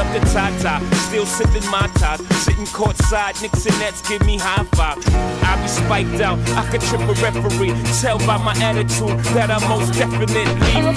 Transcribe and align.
up 0.00 0.10
to 0.14 0.20
Tata, 0.32 0.80
still 0.96 1.26
sipping 1.26 1.68
my 1.70 1.86
top, 1.94 2.20
sitting 2.44 2.64
courtside. 2.66 3.40
Knicks 3.42 3.66
and 3.66 3.78
Nets 3.78 4.00
give 4.08 4.24
me 4.24 4.38
high 4.38 4.64
five. 4.76 4.96
I 5.44 5.60
be 5.60 5.68
spiked 5.68 6.20
out, 6.22 6.38
I 6.56 6.66
could 6.70 6.80
trip 6.80 7.02
a 7.02 7.12
referee. 7.20 7.74
Tell 8.00 8.16
by 8.18 8.38
my 8.38 8.54
attitude 8.62 9.18
that 9.34 9.50
I'm 9.50 9.62
most 9.68 9.92
definitely 9.94 10.44
from. 10.44 10.86
with 10.86 10.96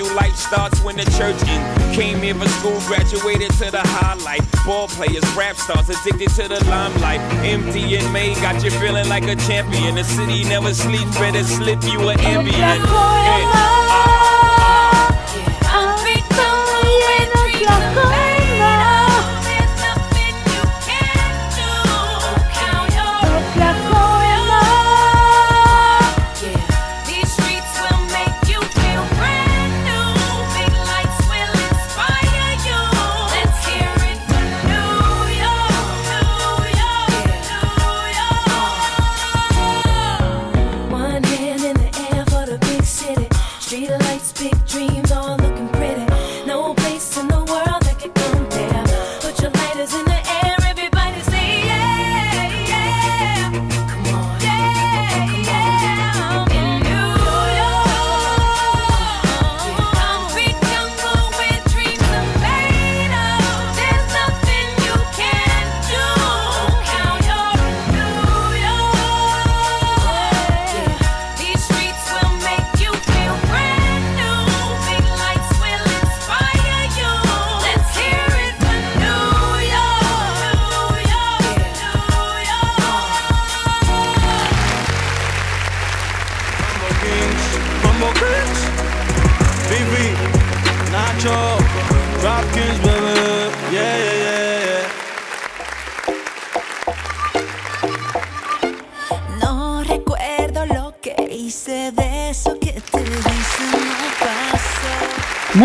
Life 0.01 0.35
starts 0.35 0.81
when 0.81 0.97
the 0.97 1.05
church 1.17 1.41
in. 1.47 1.93
Came 1.93 2.21
here 2.21 2.35
for 2.35 2.49
school, 2.49 2.79
graduated 2.87 3.51
to 3.51 3.71
the 3.71 3.81
highlight. 3.81 4.41
Ball 4.65 4.87
players, 4.87 5.23
rap 5.35 5.55
stars, 5.55 5.89
addicted 5.89 6.29
to 6.41 6.47
the 6.47 6.63
limelight. 6.65 7.21
Empty 7.45 7.95
and 7.95 8.11
May 8.11 8.33
got 8.35 8.63
you 8.63 8.71
feeling 8.71 9.07
like 9.09 9.23
a 9.23 9.35
champion. 9.35 9.95
The 9.95 10.03
city 10.03 10.43
never 10.43 10.73
sleeps, 10.73 11.17
better 11.17 11.43
slip 11.43 11.83
you 11.83 12.09
an 12.09 12.19
ambient. 12.21 12.81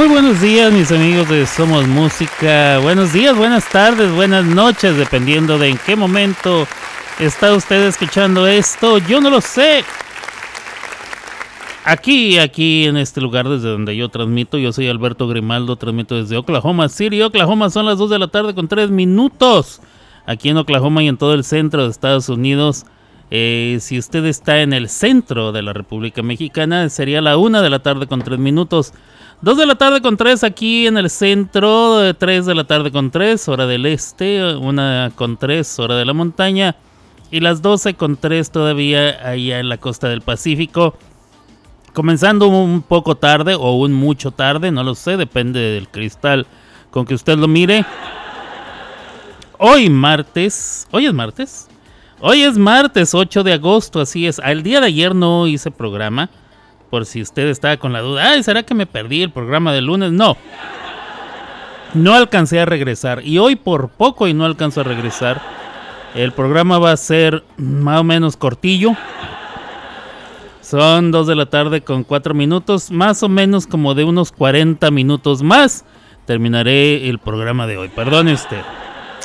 Buenos 0.08 0.40
días 0.40 0.72
mis 0.72 0.90
amigos 0.92 1.28
de 1.28 1.46
Somos 1.46 1.86
Música. 1.86 2.78
Buenos 2.78 3.12
días, 3.12 3.36
buenas 3.36 3.68
tardes, 3.68 4.10
buenas 4.12 4.44
noches, 4.44 4.96
dependiendo 4.96 5.58
de 5.58 5.68
en 5.70 5.78
qué 5.84 5.96
momento 5.96 6.66
está 7.18 7.52
usted 7.54 7.86
escuchando 7.86 8.46
esto. 8.46 8.98
Yo 8.98 9.20
no 9.20 9.30
lo 9.30 9.40
sé. 9.40 9.84
Aquí, 11.84 12.38
aquí 12.38 12.86
en 12.86 12.96
este 12.96 13.20
lugar 13.20 13.48
desde 13.48 13.69
donde 13.69 13.96
yo 13.96 14.08
transmito, 14.08 14.58
yo 14.58 14.72
soy 14.72 14.88
Alberto 14.88 15.28
Grimaldo, 15.28 15.76
transmito 15.76 16.16
desde 16.16 16.36
Oklahoma 16.36 16.88
City, 16.88 17.22
Oklahoma, 17.22 17.70
son 17.70 17.86
las 17.86 17.98
2 17.98 18.10
de 18.10 18.19
la 18.19 18.28
tarde 18.28 18.54
con 18.54 18.69
3 18.69 18.90
minutos. 18.90 19.80
aquí 20.24 20.48
en 20.48 20.56
Oklahoma 20.56 21.02
y 21.02 21.08
en 21.08 21.16
todo 21.16 21.34
el 21.34 21.44
centro 21.44 21.84
de 21.84 21.90
Estados 21.90 22.28
Unidos. 22.28 22.86
Eh, 23.31 23.78
si 23.81 23.99
usted 23.99 24.25
está 24.25 24.61
en 24.61 24.73
el 24.73 24.88
centro 24.88 25.50
de 25.52 25.62
la 25.62 25.73
República 25.73 26.23
Mexicana, 26.23 26.88
sería 26.88 27.20
la 27.20 27.37
una 27.37 27.61
de 27.62 27.70
la 27.70 27.81
tarde 27.81 28.06
con 28.06 28.23
tres 28.23 28.38
minutos. 28.38 28.93
Dos 29.43 29.58
de 29.58 29.67
la 29.67 29.75
tarde 29.75 30.00
con 30.00 30.17
tres 30.17 30.44
aquí 30.44 30.87
en 30.87 30.96
el 30.96 31.11
centro, 31.11 32.14
tres 32.14 32.46
de 32.46 32.55
la 32.55 32.64
tarde 32.64 32.90
con 32.90 33.11
tres, 33.11 33.49
hora 33.49 33.67
del 33.67 33.84
este, 33.84 34.55
una 34.55 35.12
con 35.14 35.37
tres, 35.37 35.78
hora 35.78 35.96
de 35.96 36.05
la 36.05 36.14
montaña, 36.14 36.76
y 37.31 37.40
las 37.40 37.61
doce 37.61 37.94
con 37.94 38.17
tres 38.17 38.50
todavía 38.50 39.29
allá 39.29 39.58
en 39.58 39.69
la 39.69 39.79
costa 39.79 40.08
del 40.08 40.22
Pacífico. 40.22 40.94
Comenzando 41.93 42.49
un 42.49 42.82
poco 42.82 43.17
tarde 43.17 43.55
o 43.55 43.76
un 43.76 43.93
mucho 43.93 44.31
tarde, 44.31 44.70
no 44.70 44.82
lo 44.84 44.94
sé, 44.94 45.17
depende 45.17 45.61
del 45.61 45.88
cristal 45.88 46.46
con 46.90 47.05
que 47.05 47.14
usted 47.14 47.37
lo 47.37 47.49
mire. 47.49 47.84
Hoy 49.58 49.90
martes, 49.90 50.87
hoy 50.90 51.06
es 51.06 51.12
martes, 51.12 51.69
Hoy 52.20 52.42
es 52.42 52.56
martes 52.56 53.14
8 53.14 53.44
de 53.44 53.52
agosto, 53.52 54.00
así 54.00 54.26
es. 54.26 54.38
Al 54.38 54.62
día 54.62 54.80
de 54.80 54.86
ayer 54.86 55.14
no 55.14 55.46
hice 55.46 55.70
programa, 55.70 56.30
por 56.88 57.04
si 57.04 57.20
usted 57.20 57.48
estaba 57.48 57.76
con 57.76 57.92
la 57.92 58.00
duda. 58.00 58.42
¿será 58.42 58.62
que 58.62 58.74
me 58.74 58.86
perdí 58.86 59.22
el 59.22 59.30
programa 59.30 59.74
del 59.74 59.84
lunes? 59.84 60.12
No. 60.12 60.36
No 61.92 62.14
alcancé 62.14 62.58
a 62.58 62.64
regresar. 62.64 63.20
Y 63.22 63.36
hoy 63.36 63.54
por 63.54 63.90
poco 63.90 64.26
y 64.28 64.32
no 64.32 64.46
alcanzo 64.46 64.80
a 64.80 64.84
regresar. 64.84 65.42
El 66.14 66.32
programa 66.32 66.78
va 66.78 66.92
a 66.92 66.96
ser 66.96 67.44
más 67.58 68.00
o 68.00 68.04
menos 68.04 68.38
cortillo. 68.38 68.92
Son 70.62 71.10
2 71.10 71.26
de 71.26 71.34
la 71.34 71.46
tarde 71.46 71.82
con 71.82 72.02
4 72.02 72.32
minutos, 72.32 72.90
más 72.90 73.22
o 73.22 73.28
menos 73.28 73.66
como 73.66 73.94
de 73.94 74.04
unos 74.04 74.32
40 74.32 74.90
minutos 74.90 75.42
más. 75.42 75.84
Terminaré 76.24 77.10
el 77.10 77.19
programa 77.19 77.66
de 77.66 77.76
hoy. 77.76 77.88
Perdone 77.88 78.32
usted. 78.32 78.62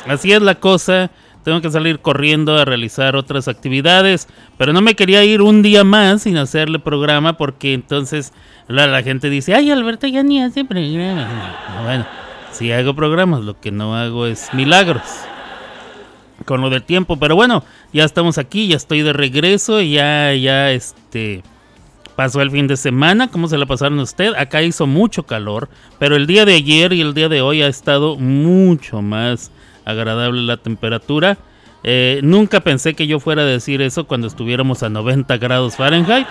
Así 0.06 0.32
es 0.32 0.42
la 0.42 0.56
cosa 0.56 1.10
tengo 1.44 1.60
que 1.60 1.70
salir 1.70 2.00
corriendo 2.00 2.56
a 2.56 2.64
realizar 2.64 3.16
otras 3.16 3.48
actividades, 3.48 4.28
pero 4.58 4.72
no 4.72 4.80
me 4.80 4.94
quería 4.94 5.24
ir 5.24 5.42
un 5.42 5.62
día 5.62 5.84
más 5.84 6.22
sin 6.22 6.36
hacerle 6.36 6.78
programa 6.78 7.36
porque 7.36 7.74
entonces 7.74 8.32
la, 8.68 9.02
gente 9.02 9.28
dice, 9.30 9.54
ay 9.54 9.70
Alberto 9.70 10.06
ya 10.06 10.22
ni 10.22 10.40
hace 10.40 10.64
programa. 10.64 11.28
bueno, 11.84 12.06
sí 12.52 12.72
hago 12.72 12.94
programas, 12.94 13.42
lo 13.42 13.60
que 13.60 13.70
no 13.70 13.96
hago 13.96 14.26
es 14.26 14.52
milagros 14.54 15.02
con 16.44 16.60
lo 16.60 16.70
del 16.70 16.82
tiempo, 16.82 17.18
pero 17.18 17.36
bueno, 17.36 17.64
ya 17.92 18.04
estamos 18.04 18.38
aquí, 18.38 18.68
ya 18.68 18.76
estoy 18.76 19.02
de 19.02 19.12
regreso, 19.12 19.80
ya, 19.80 20.34
ya, 20.34 20.72
este, 20.72 21.42
pasó 22.16 22.40
el 22.40 22.50
fin 22.50 22.66
de 22.66 22.76
semana, 22.76 23.28
¿cómo 23.28 23.48
se 23.48 23.58
la 23.58 23.66
pasaron 23.66 23.98
usted? 24.00 24.32
Acá 24.36 24.62
hizo 24.62 24.86
mucho 24.86 25.24
calor, 25.24 25.68
pero 25.98 26.16
el 26.16 26.26
día 26.26 26.44
de 26.44 26.54
ayer 26.54 26.92
y 26.92 27.00
el 27.00 27.14
día 27.14 27.28
de 27.28 27.42
hoy 27.42 27.62
ha 27.62 27.68
estado 27.68 28.16
mucho 28.16 29.02
más 29.02 29.50
agradable 29.84 30.42
la 30.42 30.56
temperatura. 30.56 31.38
Eh, 31.84 32.20
nunca 32.22 32.60
pensé 32.60 32.94
que 32.94 33.06
yo 33.06 33.18
fuera 33.18 33.42
a 33.42 33.46
decir 33.46 33.82
eso 33.82 34.06
cuando 34.06 34.26
estuviéramos 34.26 34.82
a 34.82 34.88
90 34.88 35.36
grados 35.38 35.76
Fahrenheit. 35.76 36.26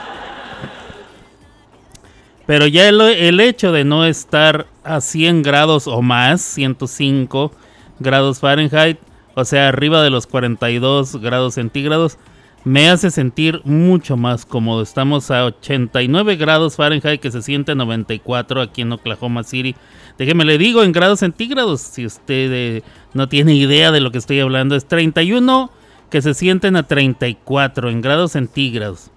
Pero 2.45 2.67
ya 2.67 2.89
el, 2.89 3.39
hecho 3.39 3.71
de 3.71 3.85
no 3.85 4.05
estar 4.05 4.67
a 4.83 4.99
100 4.99 5.41
grados 5.41 5.87
o 5.87 6.01
más, 6.01 6.41
105 6.41 7.51
grados 7.99 8.39
Fahrenheit, 8.39 8.97
o 9.35 9.45
sea, 9.45 9.69
arriba 9.69 10.03
de 10.03 10.09
los 10.09 10.27
42 10.27 11.21
grados 11.21 11.53
centígrados, 11.53 12.17
me 12.63 12.89
hace 12.89 13.09
sentir 13.09 13.61
mucho 13.63 14.17
más 14.17 14.45
cómodo. 14.45 14.81
Estamos 14.81 15.31
a 15.31 15.45
89 15.45 16.35
grados 16.35 16.75
Fahrenheit 16.75 17.21
que 17.21 17.31
se 17.31 17.41
siente 17.41 17.73
94 17.73 18.61
aquí 18.61 18.81
en 18.81 18.91
Oklahoma 18.91 19.43
City. 19.43 19.75
Déjeme 20.17 20.45
le 20.45 20.57
digo 20.57 20.83
en 20.83 20.91
grados 20.91 21.19
centígrados, 21.19 21.81
si 21.81 22.05
usted 22.05 22.51
eh, 22.51 22.83
no 23.13 23.29
tiene 23.29 23.55
idea 23.55 23.91
de 23.91 23.99
lo 23.99 24.11
que 24.11 24.17
estoy 24.17 24.39
hablando, 24.39 24.75
es 24.75 24.85
31 24.85 25.71
que 26.09 26.21
se 26.21 26.33
sienten 26.33 26.75
a 26.75 26.83
34 26.83 27.89
en 27.89 28.01
grados 28.01 28.33
centígrados. 28.33 29.11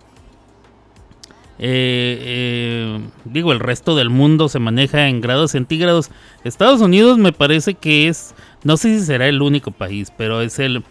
Eh, 1.58 2.18
eh, 2.20 3.00
digo, 3.24 3.52
el 3.52 3.60
resto 3.60 3.94
del 3.96 4.10
mundo 4.10 4.48
se 4.48 4.58
maneja 4.58 5.08
en 5.08 5.20
grados 5.20 5.52
centígrados. 5.52 6.10
Estados 6.44 6.80
Unidos 6.80 7.18
me 7.18 7.32
parece 7.32 7.74
que 7.74 8.08
es, 8.08 8.34
no 8.64 8.76
sé 8.76 8.98
si 8.98 9.04
será 9.04 9.28
el 9.28 9.42
único 9.42 9.70
país, 9.70 10.12
pero 10.16 10.40
es 10.40 10.58
el 10.58 10.84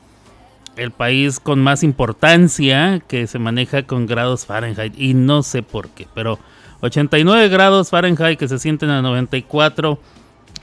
el 0.76 0.92
país 0.92 1.40
con 1.40 1.62
más 1.62 1.84
importancia 1.84 3.00
que 3.08 3.28
se 3.28 3.40
maneja 3.40 3.84
con 3.84 4.06
grados 4.06 4.46
Fahrenheit 4.46 4.94
y 4.98 5.14
no 5.14 5.44
sé 5.44 5.62
por 5.62 5.90
qué, 5.90 6.08
pero 6.14 6.40
89 6.82 7.50
grados 7.50 7.90
Fahrenheit 7.90 8.40
que 8.40 8.48
se 8.48 8.60
sienten 8.60 8.90
a 8.90 9.02
94. 9.02 10.00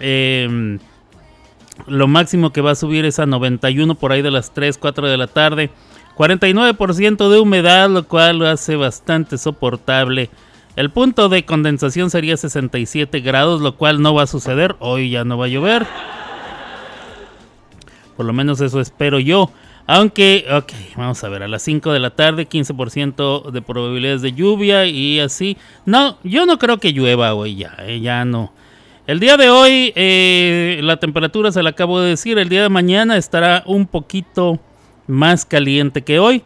Em, 0.01 0.79
lo 1.87 2.09
máximo 2.09 2.53
que 2.53 2.61
va 2.61 2.73
a 2.73 2.77
subir 2.77 3.05
es 3.05 3.19
a 3.19 3.27
91 3.27 3.95
por 3.95 4.13
ahí 4.13 4.23
de 4.23 4.31
las 4.31 4.53
3, 4.53 4.79
4 4.79 5.09
de 5.09 5.17
la 5.17 5.27
tarde. 5.27 5.71
49% 6.17 7.31
de 7.31 7.41
humedad, 7.41 7.89
lo 7.89 8.07
cual 8.07 8.39
lo 8.39 8.49
hace 8.49 8.77
bastante 8.77 9.39
soportable. 9.39 10.31
El 10.77 10.91
punto 10.91 11.29
de 11.29 11.45
condensación 11.45 12.11
sería 12.11 12.37
67 12.37 13.21
grados, 13.21 13.61
lo 13.61 13.77
cual 13.77 14.03
no 14.03 14.15
va 14.15 14.25
a 14.25 14.27
suceder. 14.27 14.77
Hoy 14.79 15.11
ya 15.11 15.25
no 15.25 15.39
va 15.39 15.47
a 15.47 15.49
llover. 15.49 15.87
Por 18.17 18.27
lo 18.27 18.33
menos 18.33 18.61
eso 18.61 18.81
espero 18.81 19.19
yo. 19.19 19.51
Aunque, 19.87 20.47
ok, 20.53 20.73
vamos 20.97 21.25
a 21.25 21.29
ver, 21.29 21.43
a 21.43 21.49
las 21.49 21.63
5 21.63 21.93
de 21.93 21.99
la 21.99 22.11
tarde, 22.11 22.49
15% 22.49 23.51
de 23.51 23.63
probabilidades 23.63 24.23
de 24.23 24.33
lluvia 24.33 24.87
y 24.87 25.19
así. 25.19 25.57
No, 25.85 26.19
yo 26.23 26.47
no 26.47 26.59
creo 26.59 26.79
que 26.79 26.93
llueva 26.93 27.35
hoy 27.35 27.57
ya, 27.57 27.75
eh, 27.81 28.01
ya 28.01 28.25
no. 28.25 28.53
El 29.11 29.19
día 29.19 29.37
de 29.37 29.51
hoy, 29.51 29.93
eh, 29.97 30.79
la 30.85 30.99
temperatura 30.99 31.51
se 31.51 31.65
la 31.65 31.71
acabo 31.71 31.99
de 31.99 32.11
decir, 32.11 32.39
el 32.39 32.49
día 32.49 32.63
de 32.63 32.69
mañana 32.69 33.17
estará 33.17 33.65
un 33.67 33.89
poquito 33.89 34.61
más 35.09 35.45
caliente 35.45 36.03
que 36.03 36.21
hoy, 36.21 36.45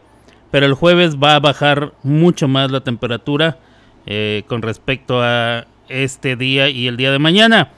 pero 0.50 0.64
el 0.64 0.72
jueves 0.72 1.16
va 1.22 1.34
a 1.34 1.40
bajar 1.40 1.92
mucho 2.02 2.48
más 2.48 2.70
la 2.70 2.80
temperatura 2.80 3.58
eh, 4.06 4.44
con 4.46 4.62
respecto 4.62 5.22
a 5.22 5.66
este 5.90 6.36
día 6.36 6.70
y 6.70 6.86
el 6.86 6.96
día 6.96 7.12
de 7.12 7.18
mañana. 7.18 7.68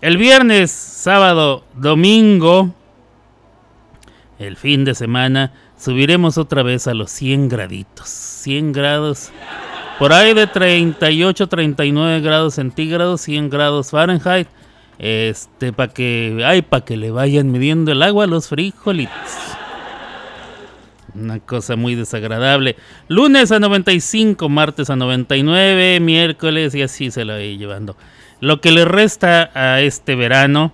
El 0.00 0.16
viernes, 0.16 0.70
sábado, 0.70 1.64
domingo, 1.74 2.72
el 4.38 4.56
fin 4.56 4.84
de 4.84 4.94
semana 4.94 5.54
subiremos 5.76 6.38
otra 6.38 6.62
vez 6.62 6.86
a 6.86 6.94
los 6.94 7.10
100 7.10 7.48
graditos. 7.48 8.08
100 8.08 8.70
grados. 8.70 9.32
Por 9.98 10.12
ahí 10.12 10.34
de 10.34 10.46
38, 10.46 11.46
39 11.46 12.20
grados 12.20 12.54
centígrados, 12.54 13.22
100 13.22 13.48
grados 13.48 13.90
Fahrenheit. 13.90 14.48
Este, 14.98 15.72
para 15.72 15.92
que, 15.92 16.42
ay, 16.44 16.62
para 16.62 16.84
que 16.84 16.96
le 16.96 17.10
vayan 17.10 17.50
midiendo 17.50 17.92
el 17.92 18.02
agua 18.02 18.24
a 18.24 18.26
los 18.26 18.48
frijolitos. 18.48 19.14
Una 21.14 21.40
cosa 21.40 21.76
muy 21.76 21.94
desagradable. 21.94 22.76
Lunes 23.08 23.50
a 23.52 23.58
95, 23.58 24.48
martes 24.48 24.90
a 24.90 24.96
99, 24.96 26.00
miércoles 26.00 26.74
y 26.74 26.82
así 26.82 27.10
se 27.10 27.24
la 27.24 27.34
va 27.34 27.40
llevando. 27.40 27.96
Lo 28.40 28.60
que 28.60 28.70
le 28.70 28.84
resta 28.84 29.50
a 29.54 29.80
este 29.80 30.14
verano, 30.14 30.72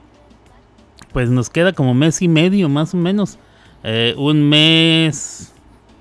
pues 1.12 1.30
nos 1.30 1.48
queda 1.48 1.72
como 1.72 1.94
mes 1.94 2.22
y 2.22 2.28
medio 2.28 2.68
más 2.68 2.92
o 2.92 2.96
menos. 2.96 3.38
Eh, 3.84 4.14
un 4.16 4.48
mes, 4.48 5.51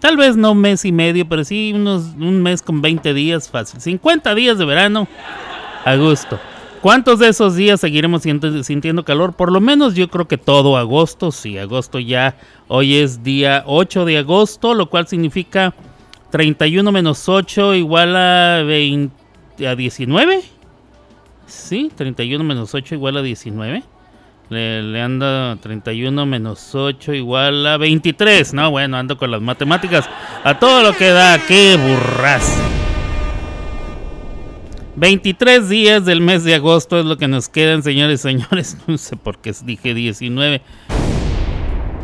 tal 0.01 0.17
vez 0.17 0.36
no 0.36 0.51
un 0.51 0.58
mes 0.58 0.84
y 0.84 0.91
medio, 0.91 1.29
pero 1.29 1.46
sí 1.46 1.72
unos, 1.74 2.15
un 2.20 2.41
mes 2.41 2.62
con 2.62 2.81
20 2.81 3.13
días 3.13 3.50
fácil. 3.50 3.79
50 3.79 4.36
días 4.36 4.58
de 4.58 4.65
verano 4.65 5.08
a 5.86 5.96
gusto. 5.96 6.38
¿Cuántos 6.81 7.20
de 7.20 7.29
esos 7.29 7.55
días 7.55 7.79
seguiremos 7.79 8.24
sintiendo 8.24 9.05
calor? 9.05 9.34
Por 9.34 9.51
lo 9.51 9.62
menos 9.62 9.93
yo 9.93 10.10
creo 10.10 10.27
que 10.27 10.39
todo 10.39 10.75
agosto. 10.75 11.31
Sí, 11.31 11.58
agosto 11.60 12.00
ya. 12.00 12.36
Hoy 12.67 12.98
es 12.98 13.24
día 13.24 13.63
8 13.67 14.03
de 14.03 14.17
agosto, 14.17 14.74
lo 14.74 14.89
cual 14.89 15.08
significa 15.08 15.75
31 16.31 16.91
menos 16.91 17.29
8 17.29 17.75
igual 17.75 18.15
a, 18.15 18.63
20, 18.63 19.67
a 19.67 19.75
19. 19.75 20.41
Sí, 21.46 21.91
31 21.96 22.43
menos 22.43 22.74
8 22.74 22.96
igual 22.96 23.17
a 23.17 23.22
19. 23.22 23.84
Le, 24.51 25.01
anda 25.01 25.55
31 25.62 26.25
menos 26.25 26.75
8 26.75 27.13
igual 27.13 27.65
a 27.65 27.77
23. 27.77 28.53
No, 28.53 28.70
bueno, 28.70 28.98
ando 28.98 29.17
con 29.17 29.31
las 29.31 29.39
matemáticas. 29.39 30.10
A 30.43 30.60
todo 30.60 30.84
lo 30.84 30.93
que 30.93 31.08
da, 31.08 31.39
qué 31.48 31.77
burras. 31.77 32.60
23 34.98 35.70
días 35.70 36.03
del 36.03 36.20
mes 36.20 36.43
de 36.43 36.55
agosto 36.55 37.00
es 37.00 37.05
lo 37.05 37.17
que 37.17 37.29
nos 37.29 37.48
quedan, 37.48 37.81
señores 37.81 38.20
y 38.20 38.24
señores. 38.29 38.77
No 38.88 38.98
sé 38.98 39.15
por 39.15 39.38
qué 39.38 39.53
dije 39.63 39.93
19. 39.93 40.62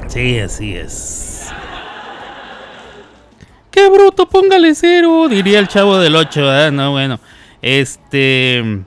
Sí, 0.07 0.39
así 0.39 0.73
es. 0.73 1.49
¡Qué 3.71 3.89
bruto! 3.89 4.29
Póngale 4.29 4.73
cero, 4.73 5.27
diría 5.29 5.59
el 5.59 5.67
chavo 5.67 5.97
del 5.97 6.15
8. 6.15 6.67
¿eh? 6.67 6.71
No, 6.71 6.91
bueno. 6.91 7.19
Este. 7.61 8.85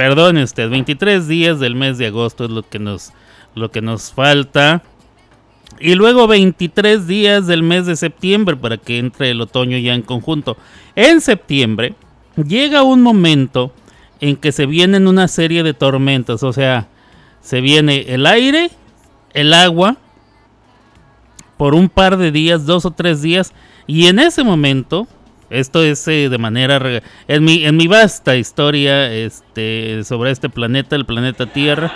Perdone 0.00 0.42
usted, 0.42 0.70
23 0.70 1.28
días 1.28 1.60
del 1.60 1.74
mes 1.74 1.98
de 1.98 2.06
agosto 2.06 2.46
es 2.46 2.50
lo 2.50 2.62
que 2.62 2.78
nos, 2.78 3.12
lo 3.54 3.70
que 3.70 3.82
nos 3.82 4.14
falta. 4.14 4.82
Y 5.78 5.94
luego 5.94 6.26
23 6.26 7.06
días 7.06 7.46
del 7.46 7.62
mes 7.62 7.84
de 7.84 7.96
septiembre 7.96 8.56
para 8.56 8.78
que 8.78 8.96
entre 8.96 9.30
el 9.30 9.42
otoño 9.42 9.76
ya 9.76 9.92
en 9.92 10.00
conjunto. 10.00 10.56
En 10.96 11.20
septiembre 11.20 11.92
llega 12.34 12.82
un 12.82 13.02
momento 13.02 13.74
en 14.22 14.36
que 14.36 14.52
se 14.52 14.64
vienen 14.64 15.06
una 15.06 15.28
serie 15.28 15.62
de 15.62 15.74
tormentas. 15.74 16.44
O 16.44 16.54
sea, 16.54 16.88
se 17.42 17.60
viene 17.60 18.06
el 18.08 18.24
aire, 18.24 18.70
el 19.34 19.52
agua 19.52 19.98
por 21.58 21.74
un 21.74 21.90
par 21.90 22.16
de 22.16 22.32
días, 22.32 22.64
dos 22.64 22.86
o 22.86 22.90
tres 22.90 23.20
días, 23.20 23.52
y 23.86 24.06
en 24.06 24.18
ese 24.18 24.44
momento, 24.44 25.06
esto 25.50 25.82
es 25.82 26.06
eh, 26.08 26.28
de 26.28 26.38
manera, 26.38 27.02
en 27.28 27.44
mi, 27.44 27.64
en 27.64 27.76
mi 27.76 27.86
vasta 27.86 28.36
historia 28.36 29.12
este, 29.12 30.02
sobre 30.04 30.30
este 30.30 30.48
planeta, 30.48 30.96
el 30.96 31.04
planeta 31.04 31.46
Tierra, 31.46 31.92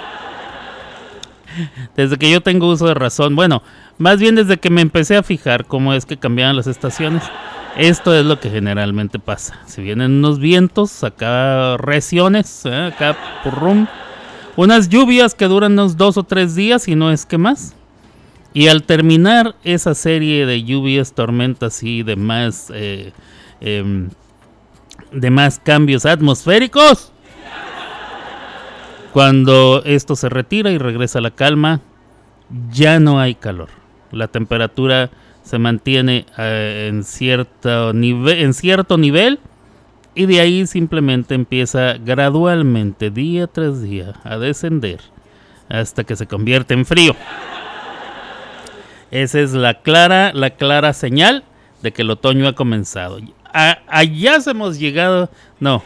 desde 1.97 2.19
que 2.19 2.31
yo 2.31 2.41
tengo 2.41 2.69
uso 2.69 2.87
de 2.87 2.95
razón, 2.95 3.37
bueno, 3.37 3.63
más 3.99 4.19
bien 4.19 4.35
desde 4.35 4.59
que 4.59 4.71
me 4.71 4.81
empecé 4.81 5.17
a 5.17 5.23
fijar 5.23 5.67
cómo 5.67 5.95
es 5.95 6.05
que 6.05 6.17
cambiaban 6.17 6.57
las 6.57 6.67
estaciones, 6.67 7.23
esto 7.77 8.15
es 8.15 8.25
lo 8.25 8.39
que 8.39 8.51
generalmente 8.51 9.19
pasa. 9.19 9.59
Si 9.67 9.83
vienen 9.83 10.13
unos 10.13 10.39
vientos, 10.39 11.03
acá 11.03 11.77
reciones, 11.77 12.67
¿eh? 12.67 12.93
acá 12.93 13.17
rum, 13.45 13.87
unas 14.57 14.89
lluvias 14.89 15.35
que 15.35 15.47
duran 15.47 15.73
unos 15.73 15.97
dos 15.97 16.17
o 16.17 16.23
tres 16.23 16.55
días 16.55 16.87
y 16.89 16.95
no 16.95 17.11
es 17.11 17.27
que 17.27 17.39
más. 17.39 17.75
Y 18.53 18.69
al 18.69 18.85
terminar 18.85 19.57
esa 19.65 19.95
serie 19.95 20.47
de 20.47 20.63
lluvias, 20.63 21.13
tormentas 21.13 21.83
y 21.83 22.05
demás, 22.05 22.71
eh, 22.73 23.13
em, 23.65 24.11
demás 25.11 25.61
cambios 25.63 26.05
atmosféricos, 26.07 27.13
cuando 29.13 29.83
esto 29.85 30.17
se 30.17 30.29
retira 30.29 30.71
y 30.71 30.79
regresa 30.79 31.21
la 31.21 31.31
calma, 31.31 31.81
ya 32.71 33.01
no 33.01 33.21
hay 33.21 33.35
calor. 33.35 33.69
La 34.11 34.29
temperatura 34.29 35.11
se 35.43 35.59
mantiene 35.59 36.27
eh, 36.37 36.89
en, 36.91 37.05
cierto 37.05 37.91
en 37.91 38.55
cierto 38.55 38.99
nivel 38.99 39.39
y 40.15 40.27
de 40.27 40.41
ahí 40.41 40.67
simplemente 40.67 41.35
empieza 41.35 41.95
gradualmente, 41.95 43.11
día 43.11 43.47
tras 43.47 43.83
día, 43.83 44.15
a 44.25 44.39
descender 44.39 45.01
hasta 45.69 46.05
que 46.05 46.17
se 46.17 46.27
convierte 46.27 46.75
en 46.75 46.85
frío. 46.85 47.15
Esa 49.11 49.41
es 49.41 49.53
la 49.53 49.81
clara, 49.81 50.33
la 50.33 50.51
clara 50.51 50.93
señal 50.93 51.45
de 51.83 51.93
que 51.93 52.03
el 52.03 52.11
otoño 52.11 52.49
ha 52.49 52.55
comenzado. 52.55 53.19
Allá 53.55 54.39
hemos 54.47 54.79
llegado. 54.79 55.31
No. 55.61 55.83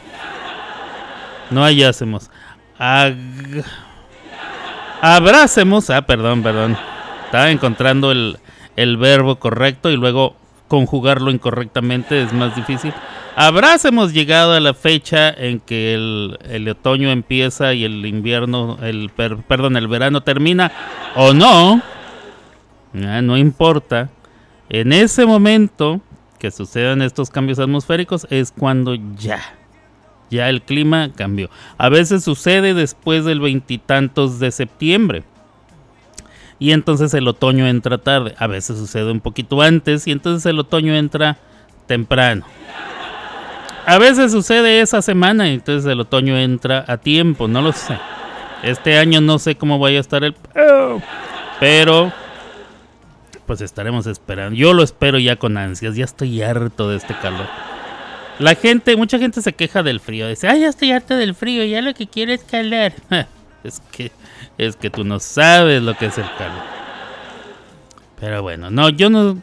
No 1.51 1.65
allá 1.65 1.93
hemos. 2.01 2.31
Abracemos. 5.01 5.91
Ah, 5.91 6.03
perdón, 6.03 6.43
perdón. 6.43 6.77
Estaba 7.27 7.51
encontrando 7.51 8.11
el, 8.11 8.39
el 8.77 8.97
verbo 8.97 9.37
correcto 9.37 9.91
y 9.91 9.97
luego 9.97 10.35
conjugarlo 10.69 11.31
incorrectamente 11.31 12.23
es 12.23 12.33
más 12.33 12.55
difícil. 12.55 12.93
Habrás 13.35 13.85
hemos 13.85 14.13
llegado 14.13 14.53
a 14.53 14.61
la 14.61 14.75
fecha 14.75 15.31
en 15.31 15.61
que 15.61 15.95
el, 15.95 16.69
otoño 16.69 17.11
empieza 17.11 17.73
y 17.73 17.85
el 17.85 18.05
invierno, 18.05 18.79
el 18.83 19.11
perdón, 19.11 19.77
el 19.77 19.87
verano 19.87 20.23
termina 20.23 20.73
o 21.15 21.33
no. 21.33 21.81
Ah, 22.95 23.23
no 23.23 23.37
importa. 23.37 24.11
En 24.69 24.93
ese 24.93 25.25
momento 25.25 26.01
que 26.39 26.51
sucedan 26.51 27.03
estos 27.03 27.31
cambios 27.31 27.59
atmosféricos 27.59 28.27
es 28.31 28.53
cuando 28.53 28.95
ya, 29.17 29.41
ya 30.31 30.49
el 30.49 30.63
clima 30.63 31.11
cambió. 31.15 31.51
A 31.77 31.89
veces 31.89 32.25
sucede 32.25 32.75
después 32.75 33.25
del 33.25 33.41
veintitantos 33.41 34.39
de 34.39 34.51
septiembre 34.51 35.25
y 36.59 36.73
entonces 36.73 37.15
el 37.15 37.29
otoño 37.29 37.67
entra 37.67 37.99
tarde. 37.99 38.35
A 38.39 38.47
veces 38.47 38.79
sucede 38.79 39.11
un 39.11 39.21
poquito 39.21 39.61
antes 39.63 40.07
y 40.07 40.13
entonces 40.13 40.47
el 40.47 40.59
otoño 40.59 40.95
entra 40.95 41.39
temprano. 41.87 42.45
A 43.87 43.99
veces 43.99 44.33
sucede 44.33 44.81
esa 44.81 45.01
semana 45.01 45.49
y 45.49 45.55
entonces 45.55 45.91
el 45.91 46.01
otoño 46.01 46.37
entra 46.37 46.85
a 46.87 46.99
tiempo, 46.99 47.49
no 47.49 47.63
lo 47.63 47.73
sé. 47.73 47.97
Este 48.63 48.99
año 48.99 49.21
no 49.21 49.39
sé 49.39 49.55
cómo 49.57 49.79
vaya 49.79 49.99
a 49.99 50.01
estar 50.01 50.25
el... 50.25 50.35
Pero 51.61 52.13
pues 53.49 53.63
estaremos 53.63 54.07
esperando. 54.07 54.55
Yo 54.55 54.75
lo 54.75 54.85
espero 54.85 55.19
ya 55.19 55.37
con 55.37 55.57
ansias, 55.57 55.97
ya 55.97 56.05
estoy 56.05 56.43
harto 56.43 56.91
de 56.91 56.99
este 56.99 57.15
calor. 57.15 57.47
La 58.39 58.55
gente, 58.55 58.95
mucha 58.95 59.19
gente 59.19 59.41
se 59.41 59.55
queja 59.55 59.83
del 59.83 60.01
frío. 60.01 60.29
Dice, 60.29 60.47
ay, 60.47 60.61
ya 60.61 60.69
estoy 60.69 60.93
harto 60.93 61.17
del 61.17 61.35
frío, 61.35 61.65
ya 61.65 61.81
lo 61.81 61.95
que 61.95 62.07
quiero 62.07 62.31
es 62.33 62.45
calor. 62.45 62.93
es 63.65 63.81
que 63.91 64.13
es 64.59 64.77
que 64.77 64.91
tú 64.91 65.03
no 65.03 65.19
sabes 65.19 65.83
lo 65.83 65.97
que 65.97 66.07
es 66.07 66.19
el 66.19 66.27
calor. 66.37 66.63
Pero 68.21 68.43
bueno, 68.43 68.71
no, 68.71 68.91
yo 68.91 69.09
no 69.09 69.39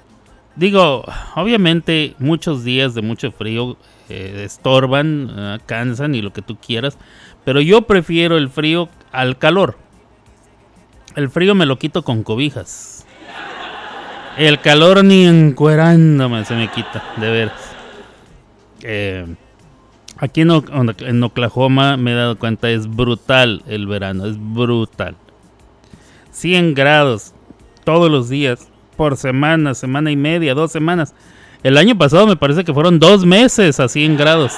digo, 0.55 1.03
obviamente 1.35 2.13
muchos 2.19 2.63
días 2.63 2.93
de 2.93 3.01
mucho 3.01 3.31
frío 3.31 3.75
eh, 4.09 4.43
estorban, 4.45 5.31
eh, 5.35 5.57
cansan 5.65 6.13
y 6.13 6.21
lo 6.21 6.31
que 6.31 6.43
tú 6.43 6.57
quieras, 6.57 7.00
pero 7.43 7.59
yo 7.59 7.81
prefiero 7.81 8.38
el 8.38 8.50
frío 8.50 8.88
al 9.12 9.39
calor. 9.39 9.79
El 11.15 11.31
frío 11.31 11.55
me 11.55 11.65
lo 11.65 11.79
quito 11.79 12.03
con 12.03 12.21
cobijas. 12.21 12.94
El 14.37 14.59
calor 14.59 15.03
ni 15.03 15.25
encuerándome 15.25 16.43
se 16.45 16.55
me 16.55 16.69
quita, 16.69 17.03
de 17.17 17.31
veras. 17.31 17.75
Eh, 18.83 19.25
Aquí 20.17 20.41
en, 20.41 21.23
Oklahoma 21.23 21.97
me 21.97 22.13
he 22.13 22.15
dado 22.15 22.39
cuenta, 22.39 22.69
es 22.69 22.87
brutal 22.87 23.63
el 23.67 23.85
verano, 23.85 24.25
es 24.25 24.37
brutal. 24.39 25.15
100 26.31 26.73
grados 26.73 27.33
todos 27.83 28.09
los 28.09 28.29
días, 28.29 28.69
por 28.95 29.17
semana, 29.17 29.73
semana 29.73 30.11
y 30.11 30.15
media, 30.15 30.53
dos 30.53 30.71
semanas. 30.71 31.13
El 31.63 31.77
año 31.77 31.97
pasado 31.97 32.27
me 32.27 32.37
parece 32.37 32.63
que 32.63 32.73
fueron 32.73 32.97
dos 32.97 33.25
meses 33.25 33.81
a 33.81 33.89
100 33.89 34.15
grados, 34.15 34.53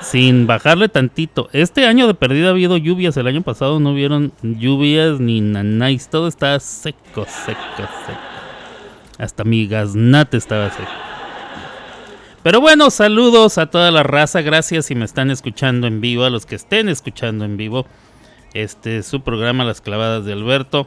sin 0.00 0.46
bajarle 0.46 0.88
tantito. 0.88 1.48
Este 1.52 1.86
año 1.86 2.06
de 2.06 2.14
perdida 2.14 2.48
ha 2.48 2.50
habido 2.50 2.76
lluvias, 2.76 3.16
el 3.16 3.26
año 3.26 3.42
pasado 3.42 3.80
no 3.80 3.92
hubieron 3.92 4.32
lluvias 4.42 5.18
ni 5.18 5.40
nanáis, 5.40 6.08
todo 6.08 6.28
estaba 6.28 6.60
seco, 6.60 7.26
seco, 7.26 7.88
seco. 8.06 8.33
Hasta 9.18 9.44
mi 9.44 9.66
gaznate 9.66 10.36
estaba 10.36 10.70
seco. 10.70 10.90
Pero 12.42 12.60
bueno, 12.60 12.90
saludos 12.90 13.56
a 13.56 13.66
toda 13.66 13.90
la 13.90 14.02
raza. 14.02 14.42
Gracias 14.42 14.86
si 14.86 14.94
me 14.94 15.06
están 15.06 15.30
escuchando 15.30 15.86
en 15.86 16.00
vivo, 16.00 16.24
a 16.24 16.30
los 16.30 16.44
que 16.44 16.56
estén 16.56 16.88
escuchando 16.88 17.44
en 17.44 17.56
vivo. 17.56 17.86
Este 18.52 18.98
es 18.98 19.06
su 19.06 19.22
programa 19.22 19.64
Las 19.64 19.80
Clavadas 19.80 20.24
de 20.24 20.34
Alberto. 20.34 20.86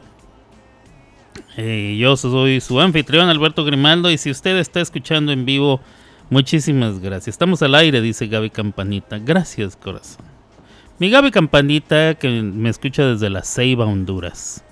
Eh, 1.56 1.96
yo 1.98 2.16
soy 2.16 2.60
su 2.60 2.80
anfitrión 2.80 3.28
Alberto 3.28 3.64
Grimaldo 3.64 4.10
y 4.10 4.18
si 4.18 4.30
usted 4.30 4.56
está 4.58 4.80
escuchando 4.80 5.32
en 5.32 5.44
vivo, 5.44 5.80
muchísimas 6.30 7.00
gracias. 7.00 7.34
Estamos 7.34 7.60
al 7.62 7.74
aire, 7.74 8.00
dice 8.00 8.28
Gaby 8.28 8.50
Campanita. 8.50 9.18
Gracias, 9.18 9.76
corazón. 9.76 10.24
Mi 11.00 11.10
Gaby 11.10 11.30
Campanita 11.30 12.14
que 12.14 12.28
me 12.28 12.70
escucha 12.70 13.04
desde 13.04 13.30
la 13.30 13.42
Ceiba, 13.42 13.84
Honduras. 13.84 14.64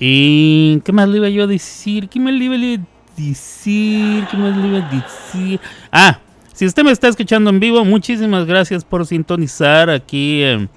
¿Y 0.00 0.80
qué 0.80 0.92
más 0.92 1.08
le 1.08 1.18
iba 1.18 1.28
yo 1.28 1.44
a 1.44 1.46
decir? 1.46 2.08
¿Qué 2.08 2.18
más 2.18 2.32
le 2.32 2.46
iba 2.46 2.54
a 2.54 2.58
decir? 3.16 4.26
¿Qué 4.30 4.36
más 4.38 4.56
le 4.56 4.68
iba 4.68 4.78
a 4.78 4.90
decir? 4.90 5.60
Ah, 5.92 6.18
si 6.54 6.64
usted 6.64 6.82
me 6.82 6.90
está 6.90 7.08
escuchando 7.08 7.50
en 7.50 7.60
vivo, 7.60 7.84
muchísimas 7.84 8.46
gracias 8.46 8.82
por 8.82 9.06
sintonizar 9.06 9.90
aquí. 9.90 10.42
Eh, 10.42 10.68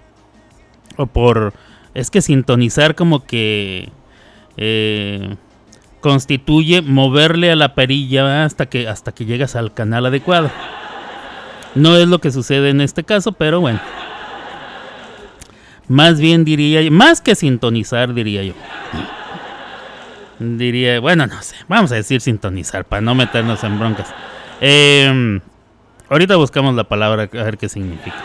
o 0.97 1.05
por. 1.05 1.53
Es 1.93 2.11
que 2.11 2.21
sintonizar 2.21 2.95
como 2.95 3.25
que. 3.25 3.89
Eh, 4.57 5.35
constituye 6.01 6.81
moverle 6.81 7.49
a 7.49 7.55
la 7.55 7.75
perilla 7.75 8.43
hasta 8.43 8.65
que, 8.65 8.89
hasta 8.89 9.13
que 9.13 9.23
llegas 9.23 9.55
al 9.55 9.73
canal 9.73 10.05
adecuado. 10.05 10.51
No 11.75 11.95
es 11.95 12.09
lo 12.09 12.19
que 12.19 12.29
sucede 12.29 12.71
en 12.71 12.81
este 12.81 13.05
caso, 13.05 13.31
pero 13.31 13.61
bueno. 13.61 13.79
Más 15.87 16.19
bien 16.19 16.45
diría, 16.45 16.89
más 16.91 17.21
que 17.21 17.35
sintonizar 17.35 18.13
diría 18.13 18.43
yo 18.43 18.53
diría, 20.39 20.99
bueno, 20.99 21.27
no 21.27 21.41
sé, 21.41 21.55
vamos 21.67 21.91
a 21.91 21.95
decir 21.95 22.21
sintonizar 22.21 22.85
para 22.85 23.01
no 23.01 23.15
meternos 23.15 23.63
en 23.63 23.79
broncas. 23.79 24.13
Em, 24.61 25.39
ahorita 26.09 26.35
buscamos 26.35 26.75
la 26.75 26.83
palabra 26.83 27.23
a 27.31 27.43
ver 27.43 27.57
qué 27.57 27.69
significa. 27.69 28.17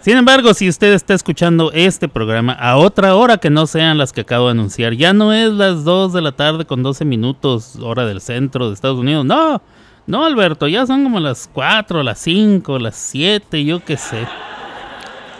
Sin 0.00 0.16
embargo, 0.16 0.54
si 0.54 0.68
usted 0.68 0.92
está 0.92 1.14
escuchando 1.14 1.72
este 1.72 2.08
programa 2.08 2.52
a 2.52 2.76
otra 2.76 3.14
hora 3.16 3.38
que 3.38 3.50
no 3.50 3.66
sean 3.66 3.98
las 3.98 4.12
que 4.12 4.22
acabo 4.22 4.46
de 4.46 4.52
anunciar, 4.52 4.94
ya 4.94 5.12
no 5.12 5.32
es 5.32 5.50
las 5.52 5.84
2 5.84 6.12
de 6.12 6.22
la 6.22 6.32
tarde 6.32 6.64
con 6.64 6.82
12 6.82 7.04
minutos, 7.04 7.76
hora 7.82 8.06
del 8.06 8.20
centro 8.20 8.68
de 8.68 8.74
Estados 8.74 8.98
Unidos. 8.98 9.24
No, 9.24 9.60
no, 10.06 10.24
Alberto, 10.24 10.68
ya 10.68 10.86
son 10.86 11.02
como 11.02 11.20
las 11.20 11.50
4, 11.52 12.02
las 12.02 12.18
5, 12.20 12.78
las 12.78 12.96
7, 12.96 13.64
yo 13.64 13.84
qué 13.84 13.96
sé. 13.96 14.26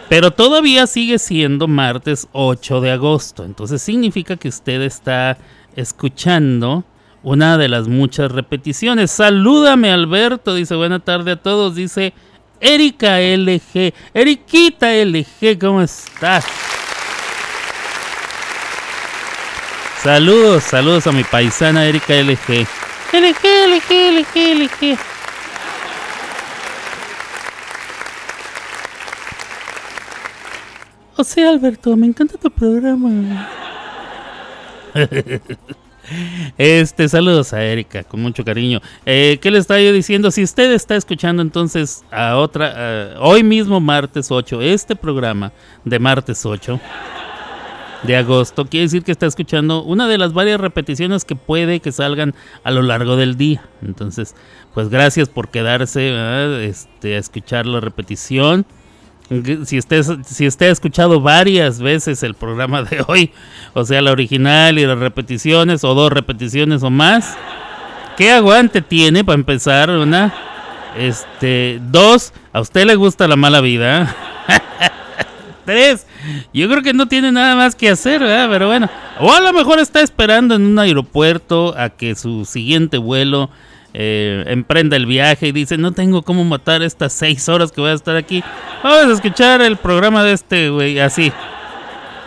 Pero 0.08 0.30
todavía 0.30 0.86
sigue 0.86 1.18
siendo 1.18 1.68
martes 1.68 2.28
8 2.32 2.80
de 2.80 2.92
agosto. 2.92 3.44
Entonces 3.44 3.82
significa 3.82 4.36
que 4.36 4.48
usted 4.48 4.80
está 4.82 5.36
escuchando 5.76 6.84
una 7.22 7.58
de 7.58 7.68
las 7.68 7.88
muchas 7.88 8.32
repeticiones. 8.32 9.10
Salúdame 9.10 9.92
Alberto, 9.92 10.54
dice 10.54 10.74
buena 10.74 10.98
tarde 10.98 11.32
a 11.32 11.36
todos, 11.36 11.74
dice 11.74 12.14
Erika 12.60 13.20
LG. 13.20 13.92
Eriquita 14.14 14.92
LG, 14.92 15.58
¿cómo 15.60 15.82
estás? 15.82 16.46
Saludos, 20.02 20.64
saludos 20.64 21.06
a 21.06 21.12
mi 21.12 21.24
paisana 21.24 21.84
Erika 21.84 22.14
LG. 22.14 22.66
LG, 23.12 23.44
LG, 23.68 24.12
LG, 24.12 24.54
LG. 24.54 25.17
O 31.20 31.24
Alberto, 31.48 31.96
me 31.96 32.06
encanta 32.06 32.38
tu 32.38 32.48
programa. 32.48 33.10
Este, 36.56 37.06
saludos 37.06 37.52
a 37.52 37.62
Erika, 37.62 38.02
con 38.02 38.22
mucho 38.22 38.42
cariño. 38.42 38.80
Eh, 39.04 39.38
¿Qué 39.42 39.50
le 39.50 39.58
estaba 39.58 39.78
yo 39.78 39.92
diciendo? 39.92 40.30
Si 40.30 40.42
usted 40.42 40.72
está 40.72 40.96
escuchando 40.96 41.42
entonces 41.42 42.02
a 42.10 42.36
otra, 42.36 43.14
hoy 43.18 43.42
mismo 43.42 43.78
martes 43.78 44.30
8, 44.30 44.62
este 44.62 44.96
programa 44.96 45.52
de 45.84 45.98
martes 45.98 46.46
8 46.46 46.80
de 48.04 48.16
agosto, 48.16 48.64
quiere 48.64 48.84
decir 48.84 49.02
que 49.02 49.12
está 49.12 49.26
escuchando 49.26 49.82
una 49.82 50.08
de 50.08 50.16
las 50.16 50.32
varias 50.32 50.60
repeticiones 50.60 51.26
que 51.26 51.36
puede 51.36 51.80
que 51.80 51.92
salgan 51.92 52.34
a 52.64 52.70
lo 52.70 52.80
largo 52.80 53.16
del 53.16 53.36
día. 53.36 53.68
Entonces, 53.82 54.34
pues 54.72 54.88
gracias 54.88 55.28
por 55.28 55.48
quedarse 55.48 56.64
este, 56.64 57.16
a 57.16 57.18
escuchar 57.18 57.66
la 57.66 57.80
repetición. 57.80 58.64
Si 59.66 59.78
usted, 59.78 60.02
si 60.24 60.46
usted 60.46 60.68
ha 60.68 60.72
escuchado 60.72 61.20
varias 61.20 61.80
veces 61.80 62.22
el 62.22 62.34
programa 62.34 62.82
de 62.82 63.04
hoy, 63.06 63.30
o 63.74 63.84
sea, 63.84 64.00
la 64.00 64.12
original 64.12 64.78
y 64.78 64.86
las 64.86 64.98
repeticiones, 64.98 65.84
o 65.84 65.94
dos 65.94 66.10
repeticiones 66.10 66.82
o 66.82 66.88
más, 66.88 67.36
¿qué 68.16 68.32
aguante 68.32 68.80
tiene 68.80 69.24
para 69.24 69.34
empezar? 69.34 69.90
Una, 69.90 70.32
este, 70.96 71.78
dos, 71.90 72.32
a 72.54 72.60
usted 72.60 72.86
le 72.86 72.94
gusta 72.94 73.28
la 73.28 73.36
mala 73.36 73.60
vida. 73.60 74.16
Tres, 75.66 76.06
yo 76.54 76.66
creo 76.70 76.82
que 76.82 76.94
no 76.94 77.06
tiene 77.06 77.30
nada 77.30 77.54
más 77.54 77.74
que 77.74 77.90
hacer, 77.90 78.20
¿verdad? 78.20 78.48
Pero 78.50 78.68
bueno, 78.68 78.88
o 79.20 79.30
a 79.30 79.40
lo 79.40 79.52
mejor 79.52 79.78
está 79.78 80.00
esperando 80.00 80.54
en 80.54 80.64
un 80.64 80.78
aeropuerto 80.78 81.74
a 81.76 81.90
que 81.90 82.14
su 82.14 82.46
siguiente 82.46 82.96
vuelo 82.96 83.50
eh, 83.94 84.44
emprenda 84.46 84.96
el 84.96 85.06
viaje 85.06 85.48
y 85.48 85.52
dice, 85.52 85.78
no 85.78 85.92
tengo 85.92 86.22
cómo 86.22 86.44
matar 86.44 86.82
estas 86.82 87.12
seis 87.12 87.48
horas 87.48 87.72
que 87.72 87.80
voy 87.80 87.90
a 87.90 87.94
estar 87.94 88.16
aquí. 88.16 88.42
Vamos 88.82 89.06
a 89.06 89.12
escuchar 89.14 89.62
el 89.62 89.76
programa 89.76 90.22
de 90.22 90.32
este 90.32 90.70
güey, 90.70 90.98
así. 91.00 91.32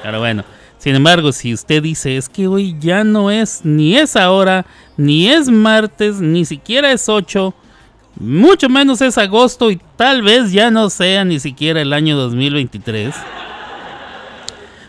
Pero 0.03 0.19
bueno, 0.19 0.43
sin 0.77 0.95
embargo, 0.95 1.31
si 1.31 1.53
usted 1.53 1.83
dice, 1.83 2.17
es 2.17 2.27
que 2.27 2.47
hoy 2.47 2.75
ya 2.79 3.03
no 3.03 3.29
es 3.29 3.61
ni 3.63 3.95
es 3.95 4.15
ahora, 4.15 4.65
ni 4.97 5.29
es 5.29 5.49
martes, 5.49 6.15
ni 6.19 6.45
siquiera 6.45 6.91
es 6.91 7.07
8, 7.07 7.53
mucho 8.19 8.67
menos 8.67 9.01
es 9.01 9.17
agosto 9.17 9.71
y 9.71 9.79
tal 9.95 10.23
vez 10.23 10.51
ya 10.51 10.71
no 10.71 10.89
sea 10.89 11.23
ni 11.23 11.39
siquiera 11.39 11.81
el 11.81 11.93
año 11.93 12.17
2023. 12.17 13.13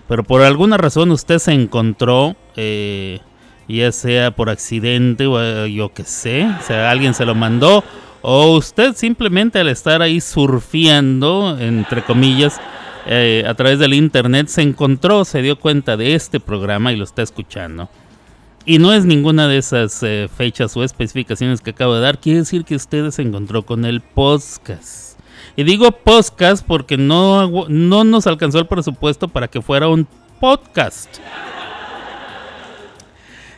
Pero 0.08 0.24
por 0.24 0.42
alguna 0.42 0.76
razón 0.76 1.10
usted 1.10 1.38
se 1.38 1.52
encontró... 1.52 2.36
Eh, 2.56 3.20
ya 3.76 3.92
sea 3.92 4.30
por 4.30 4.50
accidente 4.50 5.26
o 5.26 5.42
eh, 5.42 5.72
yo 5.72 5.92
que 5.92 6.04
sé, 6.04 6.46
o 6.46 6.62
sea, 6.62 6.90
alguien 6.90 7.14
se 7.14 7.24
lo 7.24 7.34
mandó 7.34 7.82
o 8.22 8.56
usted 8.56 8.94
simplemente 8.94 9.58
al 9.58 9.68
estar 9.68 10.00
ahí 10.00 10.20
surfeando, 10.20 11.58
entre 11.58 12.02
comillas, 12.02 12.60
eh, 13.04 13.44
a 13.46 13.54
través 13.54 13.80
del 13.80 13.94
internet 13.94 14.46
se 14.46 14.62
encontró, 14.62 15.24
se 15.24 15.42
dio 15.42 15.58
cuenta 15.58 15.96
de 15.96 16.14
este 16.14 16.38
programa 16.38 16.92
y 16.92 16.96
lo 16.96 17.04
está 17.04 17.22
escuchando. 17.22 17.88
Y 18.64 18.78
no 18.78 18.92
es 18.92 19.04
ninguna 19.04 19.48
de 19.48 19.58
esas 19.58 20.00
eh, 20.04 20.28
fechas 20.34 20.76
o 20.76 20.84
especificaciones 20.84 21.60
que 21.60 21.70
acabo 21.70 21.96
de 21.96 22.00
dar, 22.00 22.20
quiere 22.20 22.40
decir 22.40 22.64
que 22.64 22.76
usted 22.76 23.10
se 23.10 23.22
encontró 23.22 23.62
con 23.66 23.84
el 23.84 24.00
podcast. 24.00 25.18
Y 25.56 25.64
digo 25.64 25.90
podcast 25.90 26.64
porque 26.64 26.96
no, 26.96 27.66
no 27.68 28.04
nos 28.04 28.28
alcanzó 28.28 28.60
el 28.60 28.66
presupuesto 28.66 29.26
para 29.26 29.48
que 29.48 29.60
fuera 29.60 29.88
un 29.88 30.06
podcast. 30.38 31.18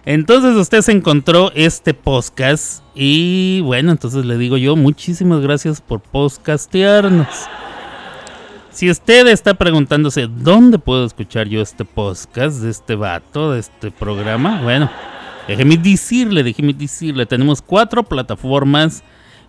Entonces 0.07 0.55
usted 0.57 0.83
se 0.83 0.93
encontró 0.93 1.51
este 1.55 1.95
podcast 1.95 2.83
y 2.95 3.61
bueno, 3.63 3.91
entonces 3.91 4.27
le 4.27 4.37
digo 4.37 4.59
yo 4.59 4.77
muchísimas 4.77 5.41
gracias 5.41 5.81
por 5.81 6.01
podcastearnos. 6.01 7.29
Si 8.71 8.91
usted 8.91 9.29
está 9.29 9.55
preguntándose 9.55 10.27
dónde 10.27 10.79
puedo 10.79 11.07
escuchar 11.07 11.49
yo 11.49 11.63
este 11.63 11.85
podcast 11.85 12.61
de 12.61 12.71
este 12.71 12.97
vato, 12.97 13.53
de 13.53 13.61
este 13.61 13.91
programa, 13.91 14.61
bueno, 14.63 14.91
déjeme 15.49 15.79
decirle, 15.79 16.43
déjeme 16.43 16.75
decirle, 16.75 17.25
tenemos 17.25 17.63
cuatro 17.63 18.03
plataformas 18.03 19.03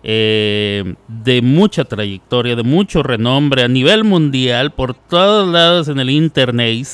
eh, 0.04 0.94
de 1.08 1.42
mucha 1.42 1.84
trayectoria, 1.84 2.54
de 2.54 2.62
mucho 2.62 3.02
renombre 3.02 3.64
a 3.64 3.68
nivel 3.68 4.04
mundial, 4.04 4.70
por 4.70 4.94
todos 4.94 5.48
lados 5.48 5.88
en 5.88 5.98
el 5.98 6.08
internet 6.08 6.86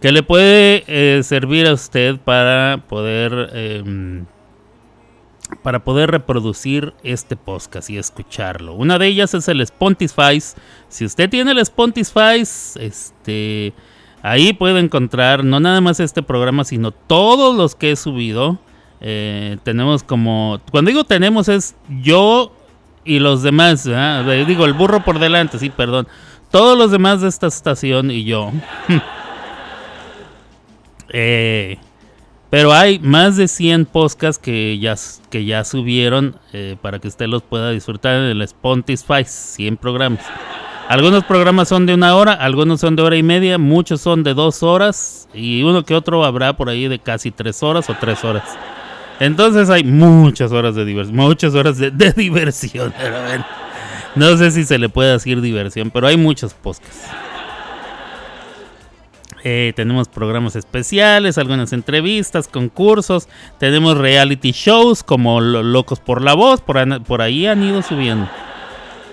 que 0.00 0.12
le 0.12 0.22
puede 0.22 0.84
eh, 0.86 1.22
servir 1.22 1.66
a 1.66 1.72
usted 1.72 2.16
para 2.18 2.82
poder 2.88 3.50
em, 3.54 4.26
para 5.62 5.84
poder 5.84 6.10
reproducir 6.10 6.92
este 7.02 7.36
podcast 7.36 7.88
y 7.90 7.98
escucharlo. 7.98 8.74
Una 8.74 8.98
de 8.98 9.06
ellas 9.06 9.34
es 9.34 9.48
el 9.48 9.60
Spotify. 9.60 10.42
Si 10.88 11.04
usted 11.04 11.30
tiene 11.30 11.52
el 11.52 11.58
Spotify, 11.58 12.40
este 12.40 13.72
ahí 14.22 14.52
puede 14.52 14.80
encontrar 14.80 15.44
no 15.44 15.60
nada 15.60 15.80
más 15.80 16.00
este 16.00 16.22
programa, 16.22 16.64
sino 16.64 16.90
todos 16.90 17.56
los 17.56 17.74
que 17.74 17.92
he 17.92 17.96
subido. 17.96 18.58
Eh, 19.00 19.58
tenemos 19.62 20.02
como 20.02 20.60
cuando 20.70 20.90
digo 20.90 21.04
tenemos 21.04 21.48
es 21.48 21.76
yo 22.02 22.52
y 23.04 23.20
los 23.20 23.42
demás, 23.42 23.84
digo 23.84 24.64
el 24.64 24.72
burro 24.72 25.04
por 25.04 25.20
delante, 25.20 25.58
sí, 25.58 25.70
perdón. 25.70 26.08
Todos 26.50 26.76
los 26.76 26.90
demás 26.90 27.20
de 27.20 27.28
esta 27.28 27.46
estación 27.46 28.10
y 28.10 28.24
yo. 28.24 28.50
Eh, 31.18 31.78
pero 32.50 32.74
hay 32.74 32.98
más 32.98 33.38
de 33.38 33.48
100 33.48 33.86
podcasts 33.86 34.38
que 34.38 34.78
ya, 34.78 34.96
que 35.30 35.46
ya 35.46 35.64
subieron 35.64 36.36
eh, 36.52 36.76
para 36.82 36.98
que 36.98 37.08
usted 37.08 37.26
los 37.26 37.42
pueda 37.42 37.70
disfrutar 37.70 38.16
en 38.16 38.24
el 38.24 38.42
Spotify. 38.42 39.24
100 39.24 39.78
programas. 39.78 40.20
Algunos 40.90 41.24
programas 41.24 41.68
son 41.68 41.86
de 41.86 41.94
una 41.94 42.14
hora, 42.14 42.34
algunos 42.34 42.80
son 42.80 42.96
de 42.96 43.02
hora 43.02 43.16
y 43.16 43.22
media, 43.22 43.56
muchos 43.56 44.02
son 44.02 44.24
de 44.24 44.34
dos 44.34 44.62
horas 44.62 45.26
y 45.32 45.62
uno 45.62 45.84
que 45.84 45.94
otro 45.94 46.22
habrá 46.22 46.54
por 46.54 46.68
ahí 46.68 46.86
de 46.86 46.98
casi 46.98 47.30
tres 47.30 47.62
horas 47.62 47.88
o 47.88 47.96
tres 47.98 48.22
horas. 48.22 48.56
Entonces 49.18 49.70
hay 49.70 49.84
muchas 49.84 50.52
horas 50.52 50.74
de 50.74 50.84
diversión, 50.84 51.16
muchas 51.16 51.54
horas 51.54 51.78
de, 51.78 51.90
diversión. 52.16 52.92
No 54.14 54.36
sé 54.36 54.50
si 54.50 54.64
se 54.64 54.78
le 54.78 54.90
puede 54.90 55.12
decir 55.12 55.40
diversión, 55.40 55.90
pero 55.90 56.06
hay 56.08 56.18
muchos 56.18 56.52
podcasts. 56.52 57.08
Eh, 59.48 59.72
tenemos 59.76 60.08
programas 60.08 60.56
especiales, 60.56 61.38
algunas 61.38 61.72
entrevistas, 61.72 62.48
concursos, 62.48 63.28
tenemos 63.60 63.96
reality 63.96 64.50
shows 64.50 65.04
como 65.04 65.40
Locos 65.40 66.00
por 66.00 66.20
la 66.20 66.34
Voz, 66.34 66.60
por, 66.60 67.04
por 67.04 67.22
ahí 67.22 67.46
han 67.46 67.62
ido 67.62 67.80
subiendo. 67.80 68.28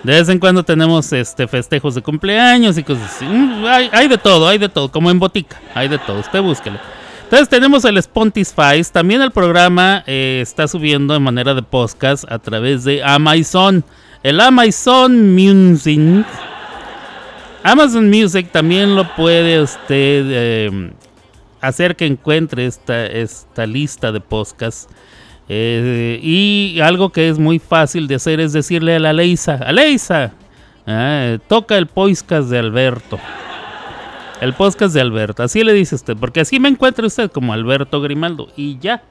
De 0.02 0.10
vez 0.10 0.28
en 0.28 0.40
cuando 0.40 0.64
tenemos 0.64 1.12
este 1.12 1.46
festejos 1.46 1.94
de 1.94 2.02
cumpleaños 2.02 2.76
y 2.76 2.82
cosas 2.82 3.14
así. 3.14 3.24
Mm, 3.24 3.64
hay, 3.92 4.08
de 4.08 4.18
todo, 4.18 4.48
hay 4.48 4.58
de 4.58 4.68
todo, 4.68 4.90
como 4.90 5.08
en 5.08 5.20
botica, 5.20 5.60
hay 5.72 5.86
de 5.86 5.98
todo, 5.98 6.18
usted 6.18 6.42
búsquelo. 6.42 6.80
Entonces 7.22 7.48
tenemos 7.48 7.84
el 7.84 7.96
Spotify, 7.98 8.82
también 8.92 9.22
el 9.22 9.30
programa 9.30 10.02
eh, 10.04 10.40
está 10.42 10.66
subiendo 10.66 11.14
de 11.14 11.20
manera 11.20 11.54
de 11.54 11.62
podcast 11.62 12.24
a 12.28 12.40
través 12.40 12.82
de 12.82 13.04
Amazon. 13.04 13.84
El 14.24 14.40
Amazon 14.40 15.32
Music 15.32 16.26
Amazon 17.66 18.10
Music 18.10 18.52
también 18.52 18.94
lo 18.94 19.08
puede 19.16 19.58
usted 19.62 20.66
em, 20.66 20.92
hacer 21.62 21.96
que 21.96 22.04
encuentre 22.04 22.66
esta, 22.66 23.06
esta 23.06 23.66
lista 23.66 24.12
de 24.12 24.20
podcasts. 24.20 24.86
Eh, 25.48 26.20
y 26.22 26.78
algo 26.80 27.08
que 27.10 27.30
es 27.30 27.38
muy 27.38 27.58
fácil 27.58 28.06
de 28.06 28.16
hacer 28.16 28.38
es 28.40 28.52
decirle 28.52 28.96
a 28.96 28.98
la 28.98 29.14
Leisa, 29.14 29.54
Aleisa, 29.54 30.34
ah, 30.86 31.38
toca 31.48 31.78
el 31.78 31.86
podcast 31.86 32.50
de 32.50 32.58
Alberto. 32.58 33.18
El 34.42 34.52
podcast 34.52 34.94
de 34.94 35.00
Alberto, 35.00 35.42
así 35.42 35.64
le 35.64 35.72
dice 35.72 35.94
usted, 35.94 36.18
porque 36.18 36.40
así 36.40 36.60
me 36.60 36.68
encuentra 36.68 37.06
usted 37.06 37.30
como 37.30 37.54
Alberto 37.54 38.02
Grimaldo 38.02 38.48
y 38.58 38.78
ya. 38.78 39.02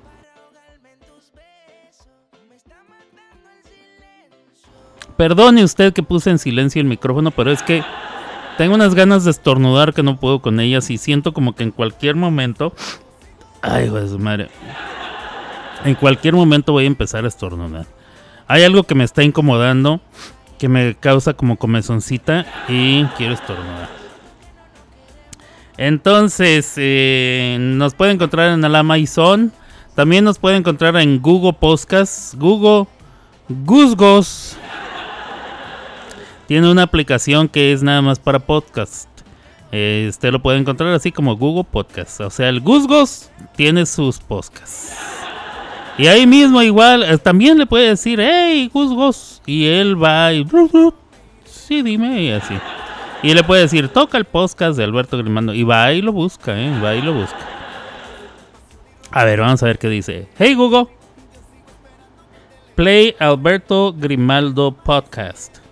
Perdone 5.17 5.63
usted 5.63 5.91
que 5.91 6.03
puse 6.03 6.29
en 6.29 6.37
silencio 6.37 6.81
el 6.81 6.87
micrófono, 6.87 7.31
pero 7.31 7.51
es 7.51 7.63
que 7.63 7.83
tengo 8.57 8.75
unas 8.75 8.95
ganas 8.95 9.23
de 9.23 9.31
estornudar 9.31 9.93
que 9.93 10.03
no 10.03 10.19
puedo 10.19 10.41
con 10.41 10.59
ellas 10.59 10.89
y 10.89 10.97
siento 10.97 11.33
como 11.33 11.55
que 11.55 11.63
en 11.63 11.71
cualquier 11.71 12.15
momento... 12.15 12.73
Ay, 13.61 13.91
su 14.07 14.19
madre. 14.19 14.49
En 15.85 15.95
cualquier 15.95 16.33
momento 16.33 16.73
voy 16.73 16.83
a 16.83 16.87
empezar 16.87 17.25
a 17.25 17.27
estornudar. 17.27 17.85
Hay 18.47 18.63
algo 18.63 18.83
que 18.83 18.95
me 18.95 19.03
está 19.03 19.23
incomodando, 19.23 20.01
que 20.59 20.67
me 20.67 20.95
causa 20.95 21.33
como 21.33 21.57
comezoncita 21.57 22.45
y 22.67 23.05
quiero 23.17 23.33
estornudar. 23.33 23.89
Entonces, 25.77 26.73
eh, 26.77 27.57
nos 27.59 27.95
puede 27.95 28.11
encontrar 28.11 28.53
en 28.53 28.63
el 28.63 28.75
Amazon. 28.75 29.51
También 29.95 30.23
nos 30.23 30.37
puede 30.37 30.57
encontrar 30.57 30.95
en 30.97 31.21
Google 31.21 31.53
Podcasts, 31.53 32.35
Google 32.37 32.87
Gusgos 33.49 34.57
tiene 36.53 36.69
una 36.69 36.83
aplicación 36.83 37.49
que 37.49 37.73
es 37.73 37.81
nada 37.81 38.03
más 38.03 38.19
para 38.19 38.37
podcast. 38.37 39.09
Eh, 39.71 40.05
usted 40.07 40.31
lo 40.31 40.39
puede 40.39 40.59
encontrar 40.59 40.93
así 40.93 41.11
como 41.11 41.35
Google 41.35 41.63
Podcast. 41.63 42.21
O 42.21 42.29
sea, 42.29 42.47
el 42.47 42.61
Gusgos 42.61 43.31
tiene 43.55 43.87
sus 43.87 44.19
podcasts. 44.19 44.95
Y 45.97 46.05
ahí 46.05 46.27
mismo 46.27 46.61
igual, 46.61 47.01
eh, 47.01 47.17
también 47.17 47.57
le 47.57 47.65
puede 47.65 47.87
decir, 47.87 48.19
hey, 48.21 48.69
Gusgos. 48.71 49.41
Y 49.47 49.65
él 49.65 49.99
va 49.99 50.31
y... 50.31 50.45
Sí, 51.43 51.81
dime, 51.81 52.21
y 52.21 52.29
así. 52.29 52.53
Y 53.23 53.33
le 53.33 53.43
puede 53.43 53.63
decir, 53.63 53.89
toca 53.89 54.19
el 54.19 54.25
podcast 54.25 54.77
de 54.77 54.83
Alberto 54.83 55.17
Grimando. 55.17 55.55
Y 55.55 55.63
va 55.63 55.91
y 55.91 56.03
lo 56.03 56.11
busca, 56.11 56.55
¿eh? 56.55 56.79
Va 56.79 56.93
y 56.93 57.01
lo 57.01 57.15
busca. 57.15 57.39
A 59.09 59.25
ver, 59.25 59.39
vamos 59.39 59.63
a 59.63 59.65
ver 59.65 59.79
qué 59.79 59.89
dice. 59.89 60.27
Hey 60.37 60.53
Google. 60.53 60.85
Play 62.75 63.15
Alberto 63.17 63.91
Grimaldo 63.97 64.71
podcast. 64.71 65.62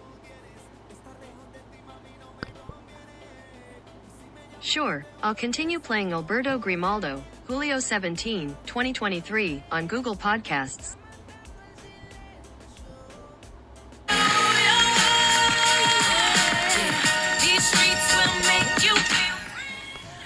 Sure, 4.61 5.03
I'll 5.23 5.33
continue 5.33 5.79
playing 5.79 6.13
Alberto 6.13 6.59
Grimaldo, 6.59 7.23
Julio 7.47 7.79
17, 7.79 8.55
2023, 8.67 9.63
on 9.71 9.87
Google 9.87 10.15
Podcasts. 10.15 10.97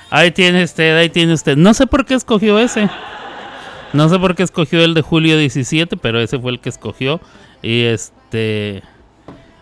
Ahí 0.09 0.31
tiene 0.31 0.63
usted, 0.63 0.97
ahí 0.97 1.09
tiene 1.09 1.33
usted. 1.33 1.55
No 1.55 1.73
sé 1.73 1.87
por 1.87 2.05
qué 2.05 2.15
escogió 2.15 2.59
ese. 2.59 2.89
No 3.93 4.09
sé 4.09 4.19
por 4.19 4.35
qué 4.35 4.43
escogió 4.43 4.83
el 4.83 4.93
de 4.93 5.01
julio 5.01 5.37
17, 5.37 5.95
pero 5.97 6.19
ese 6.19 6.39
fue 6.39 6.51
el 6.51 6.59
que 6.59 6.69
escogió. 6.69 7.21
Y 7.61 7.83
este. 7.83 8.83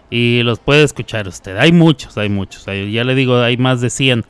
Y 0.10 0.42
los 0.44 0.60
puede 0.60 0.84
escuchar 0.84 1.28
usted. 1.28 1.58
Hay 1.58 1.72
muchos, 1.72 2.18
hay 2.18 2.30
muchos. 2.30 2.66
ya 2.66 3.04
le 3.04 3.16
digo, 3.16 3.40
hay 3.40 3.58
más 3.58 3.82
de 3.82 3.90
100. 3.92 4.26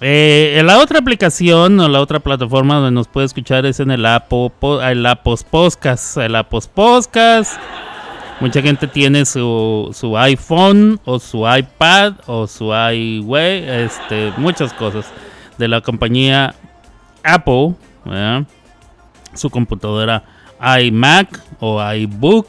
Eh, 0.00 0.62
la 0.64 0.78
otra 0.78 1.00
aplicación 1.00 1.80
o 1.80 1.88
la 1.88 2.00
otra 2.00 2.20
plataforma 2.20 2.76
donde 2.76 2.92
nos 2.92 3.08
puede 3.08 3.26
escuchar 3.26 3.66
es 3.66 3.80
en 3.80 3.90
el 3.90 4.06
Apple, 4.06 4.50
el 4.82 5.04
Apos 5.04 5.42
Podcast. 5.42 6.16
El 6.18 6.36
Apos 6.36 6.68
Podcast. 6.68 7.60
Mucha 8.40 8.62
gente 8.62 8.86
tiene 8.86 9.26
su, 9.26 9.90
su 9.92 10.16
iPhone 10.16 11.00
o 11.04 11.18
su 11.18 11.38
iPad 11.38 12.14
o 12.26 12.46
su 12.46 12.66
iWay, 12.72 13.68
este, 13.68 14.32
muchas 14.36 14.72
cosas 14.72 15.06
de 15.58 15.66
la 15.66 15.80
compañía 15.80 16.54
Apple, 17.24 17.74
su 19.34 19.50
computadora 19.50 20.22
iMac 20.80 21.40
o 21.58 21.82
iBook 21.92 22.46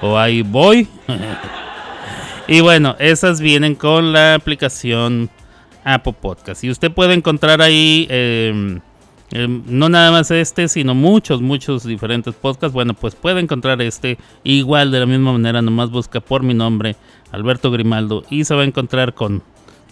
o 0.00 0.26
iBoy. 0.26 0.88
y 2.48 2.62
bueno, 2.62 2.96
esas 2.98 3.42
vienen 3.42 3.74
con 3.74 4.14
la 4.14 4.36
aplicación 4.36 5.28
Apple 5.84 6.14
Podcast. 6.20 6.64
Y 6.64 6.70
usted 6.70 6.92
puede 6.92 7.14
encontrar 7.14 7.62
ahí 7.62 8.06
em, 8.10 8.80
em, 9.32 9.62
no 9.66 9.88
nada 9.88 10.10
más 10.10 10.30
este, 10.30 10.68
sino 10.68 10.94
muchos, 10.94 11.40
muchos 11.40 11.84
diferentes 11.84 12.34
podcasts. 12.34 12.72
Bueno, 12.74 12.94
pues 12.94 13.14
puede 13.14 13.40
encontrar 13.40 13.80
este 13.82 14.18
igual 14.44 14.90
de 14.90 15.00
la 15.00 15.06
misma 15.06 15.32
manera. 15.32 15.62
Nomás 15.62 15.90
busca 15.90 16.20
por 16.20 16.42
mi 16.42 16.54
nombre, 16.54 16.96
Alberto 17.32 17.70
Grimaldo, 17.70 18.24
y 18.30 18.44
se 18.44 18.54
va 18.54 18.62
a 18.62 18.66
encontrar 18.66 19.14
con 19.14 19.42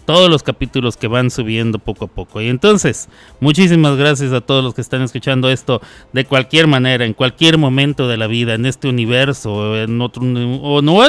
todos 0.09 0.27
los 0.27 0.41
capítulos 0.41 0.97
que 0.97 1.07
van 1.07 1.29
subiendo 1.29 1.77
poco 1.77 2.05
a 2.05 2.07
poco. 2.07 2.41
Y 2.41 2.47
entonces, 2.47 3.09
muchísimas 3.39 3.95
gracias 3.95 4.33
a 4.33 4.41
todos 4.41 4.63
los 4.63 4.73
que 4.73 4.81
están 4.81 5.03
escuchando 5.03 5.51
esto 5.51 5.81
de 6.13 6.25
cualquier 6.25 6.65
manera, 6.65 7.05
en 7.05 7.13
cualquier 7.13 7.59
momento 7.59 8.07
de 8.07 8.17
la 8.17 8.25
vida, 8.25 8.55
en 8.55 8.65
este 8.65 8.87
universo, 8.87 9.77
en 9.77 10.01
otro, 10.01 10.23
o 10.23 10.81
no, 10.81 11.03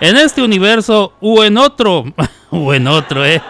en, 0.00 0.16
este 0.16 0.42
universo 0.42 1.12
o 1.20 1.44
en 1.44 1.58
otro, 1.58 2.04
o 2.50 2.74
en 2.74 2.86
otro, 2.86 3.24
eh, 3.24 3.42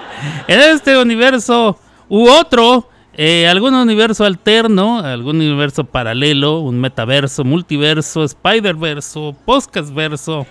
en 0.49 0.61
este 0.61 0.97
universo 0.99 1.79
u 2.09 2.29
otro. 2.29 2.89
Eh, 3.19 3.49
algún 3.49 3.73
universo 3.73 4.27
alterno, 4.27 4.99
algún 4.99 5.37
universo 5.37 5.85
paralelo, 5.85 6.59
un 6.61 6.79
metaverso, 6.79 7.45
multiverso, 7.45 8.25
spider-verso, 8.25 9.35
podcast-verso 9.47 10.47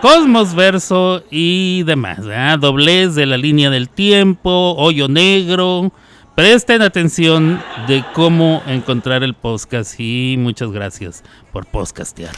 Cosmos 0.00 0.54
Verso 0.54 1.24
y 1.30 1.82
demás. 1.84 2.20
Doblez 2.60 3.14
de 3.14 3.26
la 3.26 3.36
línea 3.36 3.70
del 3.70 3.88
tiempo, 3.88 4.74
hoyo 4.76 5.08
negro. 5.08 5.92
Presten 6.34 6.82
atención 6.82 7.60
de 7.88 8.04
cómo 8.12 8.62
encontrar 8.66 9.24
el 9.24 9.34
podcast 9.34 9.98
y 9.98 10.36
muchas 10.38 10.70
gracias 10.70 11.24
por 11.50 11.66
podcastear. 11.66 12.32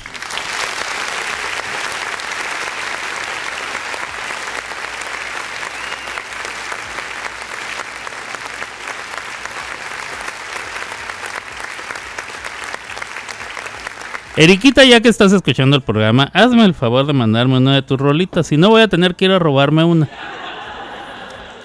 Eriquita, 14.39 14.85
ya 14.85 15.01
que 15.01 15.09
estás 15.09 15.33
escuchando 15.33 15.75
el 15.75 15.83
programa, 15.83 16.31
hazme 16.33 16.65
el 16.65 16.73
favor 16.73 17.05
de 17.05 17.13
mandarme 17.13 17.57
una 17.57 17.75
de 17.75 17.83
tus 17.83 17.99
rolitas. 17.99 18.47
Si 18.47 18.57
no, 18.57 18.69
voy 18.69 18.83
a 18.83 18.87
tener 18.87 19.17
que 19.17 19.25
ir 19.25 19.33
a 19.33 19.41
robarme 19.41 19.83
una. 19.83 20.09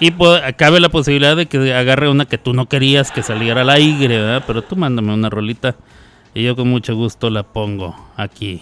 Y 0.00 0.10
cabe 0.56 0.80
la 0.80 0.88
posibilidad 0.88 1.36
de 1.36 1.46
que 1.46 1.72
agarre 1.72 2.08
una 2.08 2.24
que 2.24 2.36
tú 2.36 2.52
no 2.52 2.68
querías 2.68 3.12
que 3.12 3.22
saliera 3.22 3.60
al 3.60 3.70
aire, 3.70 4.18
¿verdad? 4.18 4.42
Pero 4.44 4.62
tú 4.62 4.74
mándame 4.74 5.14
una 5.14 5.30
rolita 5.30 5.76
y 6.34 6.42
yo 6.42 6.56
con 6.56 6.66
mucho 6.66 6.96
gusto 6.96 7.30
la 7.30 7.44
pongo 7.44 7.94
aquí. 8.16 8.60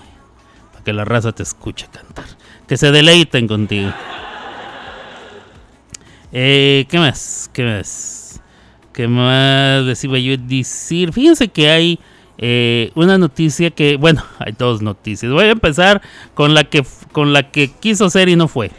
Para 0.72 0.84
que 0.84 0.92
la 0.92 1.06
raza 1.06 1.32
te 1.32 1.42
escuche 1.42 1.86
cantar. 1.90 2.26
Que 2.68 2.76
se 2.76 2.92
deleiten 2.92 3.48
contigo. 3.48 3.94
Eh, 6.32 6.84
¿Qué 6.90 6.98
más? 6.98 7.48
¿Qué 7.50 7.64
más? 7.64 8.42
¿Qué 8.92 9.08
más 9.08 10.04
iba 10.04 10.18
yo 10.18 10.36
decir? 10.36 11.14
Fíjense 11.14 11.48
que 11.48 11.70
hay 11.70 11.98
eh, 12.44 12.90
una 12.96 13.18
noticia 13.18 13.70
que, 13.70 13.96
bueno, 13.96 14.24
hay 14.40 14.52
dos 14.58 14.82
noticias. 14.82 15.30
Voy 15.30 15.44
a 15.44 15.50
empezar 15.50 16.02
con 16.34 16.54
la 16.54 16.64
que 16.64 16.84
con 17.12 17.32
la 17.32 17.52
que 17.52 17.70
quiso 17.70 18.10
ser 18.10 18.28
y 18.28 18.34
no 18.34 18.48
fue. 18.48 18.72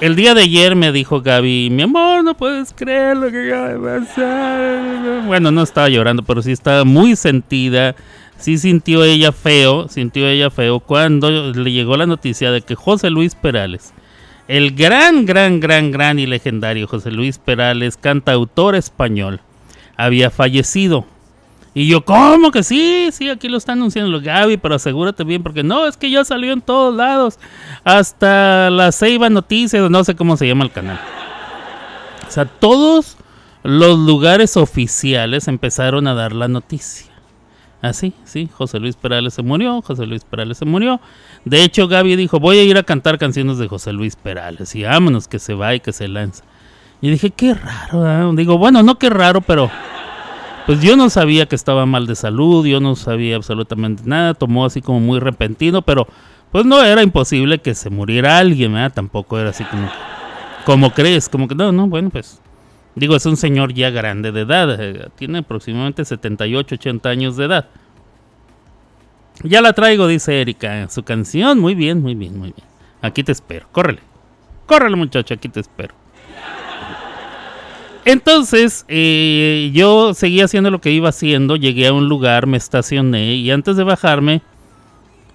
El 0.00 0.16
día 0.16 0.32
de 0.32 0.42
ayer 0.42 0.74
me 0.74 0.90
dijo 0.90 1.20
Gaby, 1.20 1.68
mi 1.70 1.82
amor, 1.82 2.24
no 2.24 2.34
puedes 2.34 2.72
creer 2.72 3.16
lo 3.16 3.30
que 3.30 3.48
acaba 3.48 3.68
de 3.68 4.00
pasar. 4.00 5.26
Bueno, 5.26 5.50
no 5.50 5.62
estaba 5.62 5.88
llorando, 5.88 6.22
pero 6.22 6.40
sí 6.40 6.52
estaba 6.52 6.84
muy 6.84 7.14
sentida. 7.14 7.94
Sí 8.38 8.56
sintió 8.56 9.04
ella 9.04 9.32
feo, 9.32 9.88
sintió 9.88 10.28
ella 10.28 10.48
feo 10.50 10.80
cuando 10.80 11.52
le 11.52 11.72
llegó 11.72 11.96
la 11.96 12.06
noticia 12.06 12.52
de 12.52 12.62
que 12.62 12.74
José 12.74 13.10
Luis 13.10 13.34
Perales, 13.34 13.92
el 14.46 14.74
gran, 14.74 15.26
gran, 15.26 15.60
gran, 15.60 15.90
gran 15.90 16.18
y 16.18 16.26
legendario 16.26 16.86
José 16.86 17.10
Luis 17.10 17.36
Perales, 17.36 17.98
cantautor 17.98 18.76
español, 18.76 19.40
había 19.96 20.30
fallecido. 20.30 21.04
Y 21.78 21.86
yo, 21.86 22.04
¿cómo 22.04 22.50
que 22.50 22.64
sí? 22.64 23.10
Sí, 23.12 23.30
aquí 23.30 23.48
lo 23.48 23.56
están 23.56 23.78
anunciando 23.78 24.20
Gaby, 24.20 24.56
pero 24.56 24.74
asegúrate 24.74 25.22
bien, 25.22 25.44
porque 25.44 25.62
no, 25.62 25.86
es 25.86 25.96
que 25.96 26.10
ya 26.10 26.24
salió 26.24 26.52
en 26.52 26.60
todos 26.60 26.92
lados. 26.92 27.38
Hasta 27.84 28.68
la 28.68 28.90
Ceiba 28.90 29.30
Noticias, 29.30 29.88
no 29.88 30.02
sé 30.02 30.16
cómo 30.16 30.36
se 30.36 30.48
llama 30.48 30.64
el 30.64 30.72
canal. 30.72 30.98
O 32.26 32.30
sea, 32.32 32.46
todos 32.46 33.16
los 33.62 33.96
lugares 33.96 34.56
oficiales 34.56 35.46
empezaron 35.46 36.08
a 36.08 36.14
dar 36.14 36.32
la 36.32 36.48
noticia. 36.48 37.12
Así, 37.80 38.12
sí, 38.24 38.48
José 38.52 38.80
Luis 38.80 38.96
Perales 38.96 39.34
se 39.34 39.42
murió, 39.44 39.80
José 39.80 40.04
Luis 40.04 40.24
Perales 40.24 40.58
se 40.58 40.64
murió. 40.64 41.00
De 41.44 41.62
hecho, 41.62 41.86
Gaby 41.86 42.16
dijo, 42.16 42.40
voy 42.40 42.58
a 42.58 42.64
ir 42.64 42.76
a 42.76 42.82
cantar 42.82 43.18
canciones 43.18 43.58
de 43.58 43.68
José 43.68 43.92
Luis 43.92 44.16
Perales. 44.16 44.74
Y 44.74 44.82
vámonos, 44.82 45.28
que 45.28 45.38
se 45.38 45.54
va 45.54 45.76
y 45.76 45.78
que 45.78 45.92
se 45.92 46.08
lanza. 46.08 46.42
Y 47.00 47.08
dije, 47.08 47.30
qué 47.30 47.54
raro. 47.54 48.32
Digo, 48.32 48.58
bueno, 48.58 48.82
no 48.82 48.98
qué 48.98 49.10
raro, 49.10 49.42
pero 49.42 49.70
pues 50.68 50.82
yo 50.82 50.96
no 50.96 51.08
sabía 51.08 51.46
que 51.46 51.56
estaba 51.56 51.86
mal 51.86 52.06
de 52.06 52.14
salud, 52.14 52.66
yo 52.66 52.78
no 52.78 52.94
sabía 52.94 53.36
absolutamente 53.36 54.02
nada, 54.04 54.34
tomó 54.34 54.66
así 54.66 54.82
como 54.82 55.00
muy 55.00 55.18
repentino, 55.18 55.80
pero 55.80 56.06
pues 56.52 56.66
no 56.66 56.84
era 56.84 57.02
imposible 57.02 57.58
que 57.60 57.74
se 57.74 57.88
muriera 57.88 58.36
alguien, 58.36 58.74
¿verdad? 58.74 58.92
Tampoco 58.92 59.38
era 59.38 59.48
así 59.48 59.64
como, 59.64 59.88
como 60.66 60.92
crees, 60.92 61.30
como 61.30 61.48
que 61.48 61.54
no, 61.54 61.72
no, 61.72 61.86
bueno, 61.86 62.10
pues 62.10 62.42
digo, 62.94 63.16
es 63.16 63.24
un 63.24 63.38
señor 63.38 63.72
ya 63.72 63.88
grande 63.88 64.30
de 64.30 64.42
edad, 64.42 64.78
eh, 64.78 65.08
tiene 65.16 65.38
aproximadamente 65.38 66.04
78, 66.04 66.74
80 66.74 67.08
años 67.08 67.38
de 67.38 67.46
edad. 67.46 67.68
Ya 69.44 69.62
la 69.62 69.72
traigo, 69.72 70.06
dice 70.06 70.38
Erika, 70.38 70.86
su 70.90 71.02
canción, 71.02 71.60
muy 71.60 71.74
bien, 71.74 72.02
muy 72.02 72.14
bien, 72.14 72.38
muy 72.38 72.52
bien. 72.52 72.68
Aquí 73.00 73.24
te 73.24 73.32
espero, 73.32 73.68
córrele, 73.72 74.00
córrele 74.66 74.96
muchacho, 74.96 75.32
aquí 75.32 75.48
te 75.48 75.60
espero. 75.60 75.94
Entonces, 78.08 78.86
eh, 78.88 79.70
yo 79.74 80.14
seguía 80.14 80.46
haciendo 80.46 80.70
lo 80.70 80.80
que 80.80 80.90
iba 80.90 81.10
haciendo, 81.10 81.56
llegué 81.56 81.88
a 81.88 81.92
un 81.92 82.08
lugar, 82.08 82.46
me 82.46 82.56
estacioné 82.56 83.34
y 83.34 83.50
antes 83.50 83.76
de 83.76 83.84
bajarme 83.84 84.40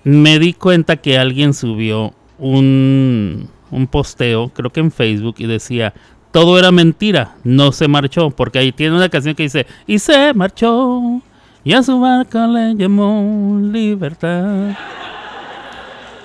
me 0.03 0.39
di 0.39 0.53
cuenta 0.53 0.95
que 0.95 1.19
alguien 1.19 1.53
subió 1.53 2.15
un, 2.39 3.47
un 3.69 3.85
posteo, 3.85 4.49
creo 4.49 4.71
que 4.71 4.79
en 4.79 4.91
Facebook, 4.91 5.35
y 5.37 5.45
decía, 5.45 5.93
todo 6.31 6.57
era 6.57 6.71
mentira, 6.71 7.35
no 7.43 7.71
se 7.73 7.87
marchó, 7.87 8.31
porque 8.31 8.57
ahí 8.57 8.71
tiene 8.71 8.95
una 8.95 9.09
canción 9.09 9.35
que 9.35 9.43
dice, 9.43 9.67
y 9.85 9.99
se 9.99 10.33
marchó, 10.33 11.21
y 11.63 11.73
a 11.73 11.83
su 11.83 11.99
barca 11.99 12.47
le 12.47 12.73
llamó 12.73 13.59
libertad. 13.61 14.75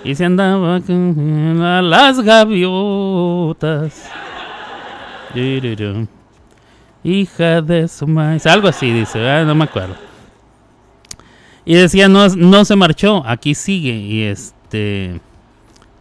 Y 0.02 0.14
se 0.14 0.24
andaba 0.24 0.80
con 0.80 1.90
las 1.90 2.20
gaviotas. 2.22 4.08
Hija 7.04 7.62
de 7.62 7.88
su 7.88 8.06
maíz. 8.06 8.46
Algo 8.46 8.68
así 8.68 8.92
dice, 8.92 9.18
no 9.44 9.54
me 9.54 9.64
acuerdo. 9.64 9.94
Y 11.64 11.74
decía, 11.74 12.08
no, 12.08 12.28
no 12.28 12.64
se 12.64 12.76
marchó, 12.76 13.22
aquí 13.26 13.54
sigue. 13.54 13.94
Y 13.94 14.22
este. 14.22 15.20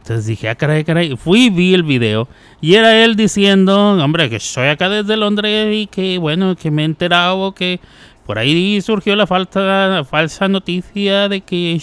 Entonces 0.02 0.26
dije, 0.26 0.48
ah, 0.48 0.56
caray, 0.56 0.86
caray. 0.86 1.18
Fui, 1.18 1.50
vi 1.50 1.74
el 1.74 1.84
video. 1.84 2.30
Y 2.62 2.76
era 2.76 3.04
él 3.04 3.16
diciendo, 3.16 3.94
hombre, 4.02 4.30
que 4.30 4.38
estoy 4.38 4.68
acá 4.70 4.88
desde 4.88 5.18
Londres 5.18 5.76
y 5.76 5.88
que, 5.88 6.18
bueno, 6.18 6.56
que 6.56 6.72
me 6.72 6.84
he 6.84 6.86
enterado 6.86 7.54
que 7.54 7.82
por 8.26 8.40
ahí 8.40 8.82
surgió 8.82 9.16
la 9.16 9.26
falta, 9.26 10.04
falsa 10.04 10.50
noticia 10.50 11.30
de 11.30 11.42
que 11.42 11.80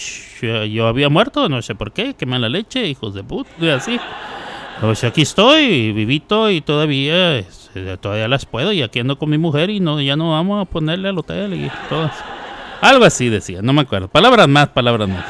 yo 0.71 0.87
había 0.87 1.09
muerto, 1.09 1.49
no 1.49 1.61
sé 1.63 1.73
por 1.73 1.91
qué, 1.91 2.13
que 2.13 2.27
mala 2.27 2.49
leche, 2.49 2.87
hijos 2.87 3.15
de 3.15 3.23
puta, 3.23 3.49
y 3.59 3.69
así. 3.69 3.99
Pues 4.79 5.03
aquí 5.03 5.23
estoy, 5.23 5.91
vivito 5.91 6.51
y 6.51 6.61
todavía, 6.61 7.43
todavía 7.99 8.27
las 8.27 8.45
puedo 8.45 8.71
y 8.71 8.81
aquí 8.81 8.99
ando 8.99 9.17
con 9.17 9.29
mi 9.29 9.37
mujer 9.37 9.69
y 9.69 9.79
no, 9.79 10.01
ya 10.01 10.15
no 10.15 10.31
vamos 10.31 10.61
a 10.61 10.69
ponerle 10.69 11.09
al 11.09 11.17
hotel 11.17 11.53
y 11.53 11.71
todo. 11.89 12.09
Algo 12.81 13.05
así 13.05 13.29
decía, 13.29 13.61
no 13.61 13.73
me 13.73 13.81
acuerdo. 13.81 14.07
Palabras 14.07 14.47
más, 14.47 14.69
palabras 14.69 15.09
más. 15.09 15.25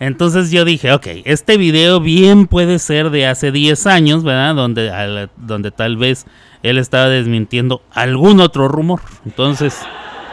Entonces 0.00 0.50
yo 0.50 0.64
dije, 0.64 0.92
ok, 0.92 1.06
este 1.24 1.56
video 1.56 2.00
bien 2.00 2.46
puede 2.46 2.78
ser 2.78 3.10
de 3.10 3.26
hace 3.26 3.52
10 3.52 3.86
años, 3.86 4.24
¿verdad? 4.24 4.54
Donde, 4.54 5.28
donde 5.36 5.70
tal 5.70 5.96
vez 5.96 6.26
él 6.62 6.78
estaba 6.78 7.08
desmintiendo 7.08 7.82
algún 7.92 8.40
otro 8.40 8.68
rumor. 8.68 9.00
Entonces, 9.24 9.80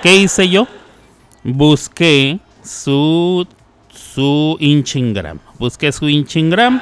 ¿qué 0.01 0.15
hice 0.15 0.49
yo? 0.49 0.67
Busqué 1.43 2.39
su, 2.63 3.47
su 3.93 4.57
Inchingram. 4.59 5.39
Busqué 5.59 5.91
su 5.91 6.09
Inchingram. 6.09 6.81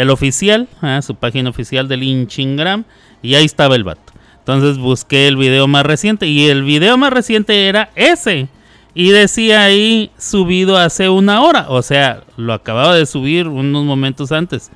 El 0.00 0.08
oficial, 0.08 0.66
¿ah? 0.80 1.02
su 1.02 1.14
página 1.14 1.50
oficial 1.50 1.86
del 1.86 2.02
Inchingram. 2.02 2.84
Y 3.20 3.34
ahí 3.34 3.44
estaba 3.44 3.76
el 3.76 3.84
vato. 3.84 4.14
Entonces 4.38 4.78
busqué 4.78 5.28
el 5.28 5.36
video 5.36 5.68
más 5.68 5.84
reciente. 5.84 6.26
Y 6.26 6.46
el 6.46 6.62
video 6.62 6.96
más 6.96 7.12
reciente 7.12 7.68
era 7.68 7.90
ese 7.94 8.48
y 8.94 9.10
decía 9.10 9.62
ahí 9.62 10.10
subido 10.16 10.78
hace 10.78 11.10
una 11.10 11.42
hora. 11.42 11.66
O 11.68 11.82
sea, 11.82 12.22
lo 12.38 12.54
acababa 12.54 12.94
de 12.94 13.04
subir 13.04 13.46
unos 13.46 13.84
momentos 13.84 14.32
antes. 14.32 14.70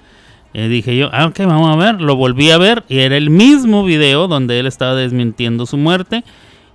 Y 0.53 0.69
dije 0.69 0.95
yo, 0.95 1.09
ah, 1.11 1.25
ok, 1.25 1.39
vamos 1.47 1.73
a 1.73 1.77
ver. 1.77 2.03
Lo 2.03 2.17
volví 2.17 2.51
a 2.51 2.59
ver 2.59 2.85
y 2.91 2.99
era 2.99 3.17
el 3.17 3.31
mismo 3.31 3.83
video 3.83 4.29
donde 4.29 4.59
él 4.59 4.67
estaba 4.67 4.95
desmintiendo 4.95 5.65
su 5.65 5.79
muerte. 5.79 6.23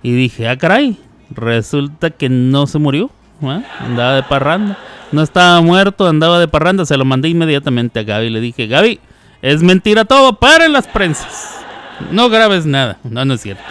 Y 0.02 0.10
dije, 0.10 0.48
ah, 0.48 0.58
caray, 0.58 0.96
resulta 1.30 2.10
que 2.10 2.28
no 2.28 2.66
se 2.66 2.80
murió. 2.80 3.12
¿Eh? 3.42 3.62
Andaba 3.80 4.14
de 4.14 4.22
parranda. 4.22 4.78
No 5.12 5.22
estaba 5.22 5.60
muerto, 5.60 6.06
andaba 6.06 6.38
de 6.38 6.48
parranda. 6.48 6.86
Se 6.86 6.96
lo 6.96 7.04
mandé 7.04 7.28
inmediatamente 7.28 8.00
a 8.00 8.02
Gaby. 8.02 8.30
Le 8.30 8.40
dije, 8.40 8.66
Gaby, 8.66 9.00
es 9.42 9.62
mentira 9.62 10.04
todo, 10.04 10.34
paren 10.34 10.72
las 10.72 10.86
prensas. 10.86 11.64
No 12.10 12.28
grabes 12.28 12.66
nada. 12.66 12.98
No, 13.04 13.24
no 13.24 13.34
es 13.34 13.40
cierto. 13.40 13.62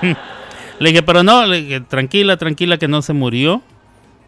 Le 0.78 0.90
dije, 0.90 1.02
pero 1.04 1.22
no, 1.22 1.46
le 1.46 1.62
dije, 1.62 1.80
tranquila, 1.80 2.36
tranquila 2.36 2.76
que 2.76 2.88
no 2.88 3.02
se 3.02 3.12
murió. 3.12 3.62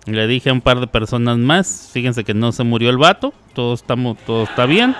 Le 0.06 0.28
dije 0.28 0.50
a 0.50 0.52
un 0.52 0.60
par 0.60 0.78
de 0.78 0.86
personas 0.86 1.36
más, 1.38 1.90
fíjense 1.92 2.22
que 2.22 2.32
no 2.32 2.52
se 2.52 2.62
murió 2.62 2.90
el 2.90 2.98
vato, 2.98 3.32
todo, 3.54 3.74
estamos, 3.74 4.18
todo 4.24 4.44
está 4.44 4.66
bien. 4.66 4.94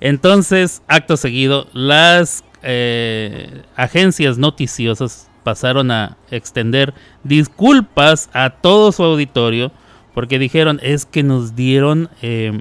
Entonces, 0.00 0.82
acto 0.86 1.16
seguido, 1.18 1.66
las 1.72 2.44
eh, 2.62 3.62
agencias 3.74 4.38
noticiosas 4.38 5.25
pasaron 5.46 5.92
a 5.92 6.16
extender 6.32 6.92
disculpas 7.22 8.28
a 8.32 8.50
todo 8.50 8.90
su 8.90 9.04
auditorio 9.04 9.70
porque 10.12 10.40
dijeron 10.40 10.80
es 10.82 11.06
que 11.06 11.22
nos 11.22 11.54
dieron 11.54 12.10
eh, 12.20 12.52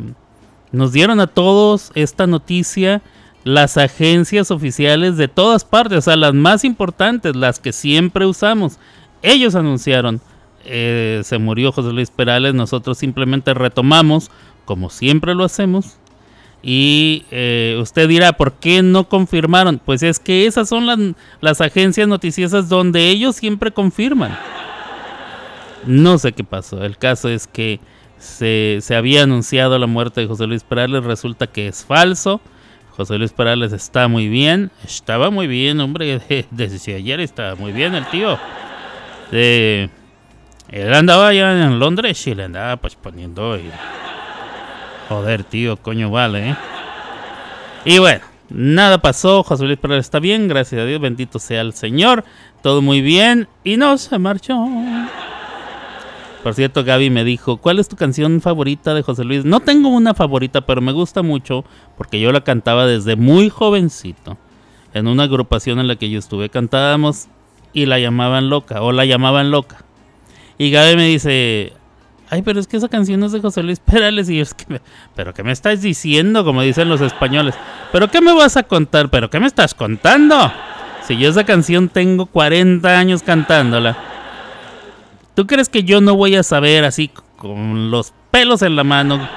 nos 0.71 0.91
dieron 0.91 1.19
a 1.19 1.25
todos 1.25 1.91
esta 1.95 2.27
noticia 2.27 3.01
las 3.43 3.77
agencias 3.77 4.51
oficiales 4.51 5.17
de 5.17 5.27
todas 5.27 5.65
partes, 5.65 5.97
o 5.97 6.01
sea, 6.01 6.15
las 6.15 6.35
más 6.35 6.63
importantes, 6.63 7.35
las 7.35 7.59
que 7.59 7.73
siempre 7.73 8.27
usamos. 8.27 8.77
Ellos 9.23 9.55
anunciaron, 9.55 10.21
eh, 10.63 11.21
se 11.23 11.39
murió 11.39 11.71
José 11.71 11.91
Luis 11.91 12.11
Perales, 12.11 12.53
nosotros 12.53 12.99
simplemente 12.99 13.55
retomamos, 13.55 14.29
como 14.65 14.91
siempre 14.91 15.33
lo 15.33 15.43
hacemos. 15.43 15.97
Y 16.67 17.25
eh, 17.29 17.77
usted 17.79 18.07
dirá, 18.07 18.33
¿por 18.33 18.53
qué 18.53 18.81
no 18.81 19.07
confirmaron? 19.07 19.79
Pues 19.83 20.01
es 20.01 20.19
que 20.19 20.47
esas 20.47 20.67
son 20.67 20.87
las, 21.41 21.61
agencias 21.61 22.07
noticiosas 22.07 22.69
donde 22.69 23.07
ellos 23.09 23.35
siempre 23.35 23.71
confirman. 23.71 24.35
No 25.85 26.17
sé 26.17 26.31
qué 26.31 26.43
pasó. 26.43 26.83
El 26.83 26.97
caso 26.97 27.29
es 27.29 27.45
que 27.45 27.79
se, 28.17 28.79
se 28.81 28.95
había 28.95 29.23
anunciado 29.23 29.77
la 29.77 29.85
muerte 29.85 30.21
de 30.21 30.27
José 30.27 30.47
Luis 30.47 30.63
Perales, 30.63 31.03
resulta 31.03 31.45
que 31.45 31.67
es 31.67 31.85
falso 31.85 32.41
José 32.95 33.17
Luis 33.17 33.33
Perales 33.33 33.73
está 33.73 34.07
muy 34.07 34.29
bien. 34.29 34.71
Estaba 34.83 35.29
muy 35.29 35.47
bien, 35.47 35.79
hombre. 35.81 36.21
Desde 36.51 36.95
ayer 36.95 37.19
estaba 37.19 37.55
muy 37.55 37.71
bien 37.73 37.93
el 37.93 38.05
tío. 38.05 38.39
él 39.31 39.89
andaba 40.93 41.27
allá 41.27 41.65
en 41.65 41.77
Londres 41.77 42.25
y 42.27 42.35
le 42.35 42.45
andaba 42.45 42.77
pues 42.77 42.95
poniendo. 42.95 43.57
Joder, 45.09 45.43
tío, 45.43 45.77
coño, 45.77 46.09
vale. 46.09 46.49
¿eh? 46.49 46.55
Y 47.85 47.99
bueno, 47.99 48.23
nada 48.49 48.97
pasó. 48.97 49.43
José 49.43 49.65
Luis 49.65 49.77
Perales 49.77 50.05
está 50.05 50.19
bien, 50.19 50.47
gracias 50.47 50.81
a 50.81 50.85
Dios. 50.85 50.99
Bendito 50.99 51.39
sea 51.39 51.61
el 51.61 51.73
Señor. 51.73 52.23
Todo 52.61 52.81
muy 52.81 53.01
bien. 53.01 53.47
Y 53.63 53.77
no 53.77 53.97
se 53.97 54.17
marchó. 54.17 54.57
Por 56.45 56.53
cierto, 56.53 56.83
Gaby 56.83 57.09
me 57.09 57.23
dijo, 57.23 57.57
¿cuál 57.57 57.79
es 57.79 57.87
tu 57.87 57.95
canción 57.95 58.39
favorita 58.39 58.93
de 58.93 59.01
José 59.01 59.23
Luis? 59.23 59.45
No 59.45 59.61
tengo 59.61 59.89
una 59.89 60.13
favorita, 60.13 60.61
pero 60.61 60.79
me 60.79 60.91
gusta 60.91 61.23
mucho 61.23 61.65
porque 61.97 62.19
yo 62.19 62.31
la 62.31 62.43
cantaba 62.43 62.85
desde 62.85 63.15
muy 63.15 63.49
jovencito. 63.49 64.37
En 64.93 65.07
una 65.07 65.23
agrupación 65.23 65.79
en 65.79 65.87
la 65.87 65.95
que 65.95 66.09
yo 66.09 66.19
estuve 66.19 66.49
cantábamos 66.49 67.29
y 67.73 67.87
la 67.87 67.99
llamaban 67.99 68.49
loca, 68.49 68.81
o 68.81 68.91
la 68.91 69.05
llamaban 69.05 69.51
loca. 69.51 69.85
Y 70.57 70.71
Gaby 70.71 70.95
me 70.95 71.07
dice, 71.07 71.73
ay, 72.35 72.41
pero 72.41 72.59
es 72.59 72.67
que 72.67 72.77
esa 72.77 72.89
canción 72.89 73.23
es 73.23 73.31
de 73.31 73.39
José 73.39 73.63
Luis 73.63 73.79
Perales. 73.79 74.29
Y 74.29 74.37
yo 74.37 74.43
es 74.43 74.53
que, 74.53 74.81
pero 75.15 75.33
¿qué 75.33 75.43
me 75.43 75.51
estás 75.51 75.81
diciendo? 75.81 76.43
Como 76.43 76.61
dicen 76.61 76.89
los 76.89 77.01
españoles. 77.01 77.55
¿Pero 77.91 78.11
qué 78.11 78.21
me 78.21 78.33
vas 78.33 78.57
a 78.57 78.63
contar? 78.63 79.09
¿Pero 79.09 79.29
qué 79.29 79.39
me 79.39 79.47
estás 79.47 79.73
contando? 79.73 80.51
Si 81.07 81.17
yo 81.17 81.29
esa 81.29 81.45
canción 81.45 81.87
tengo 81.87 82.25
40 82.25 82.97
años 82.97 83.23
cantándola. 83.23 83.97
¿Tú 85.33 85.47
crees 85.47 85.69
que 85.69 85.83
yo 85.83 86.01
no 86.01 86.15
voy 86.15 86.35
a 86.35 86.43
saber 86.43 86.83
así 86.83 87.09
con 87.37 87.89
los 87.89 88.13
pelos 88.31 88.61
en 88.61 88.75
la 88.75 88.83
mano? 88.83 89.27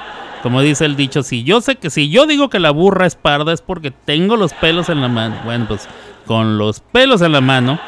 Como 0.43 0.61
dice 0.61 0.85
el 0.85 0.95
dicho, 0.95 1.23
si 1.23 1.43
yo 1.43 1.61
sé 1.61 1.75
que 1.75 1.89
si 1.89 2.09
yo 2.09 2.25
digo 2.25 2.49
que 2.49 2.59
la 2.59 2.71
burra 2.71 3.05
es 3.05 3.15
parda 3.15 3.53
es 3.53 3.61
porque 3.61 3.91
tengo 3.91 4.37
los 4.37 4.53
pelos 4.53 4.89
en 4.89 5.01
la 5.01 5.09
mano. 5.09 5.35
Bueno, 5.43 5.65
pues 5.67 5.87
con 6.25 6.57
los 6.57 6.79
pelos 6.79 7.21
en 7.21 7.31
la 7.31 7.41
mano, 7.41 7.79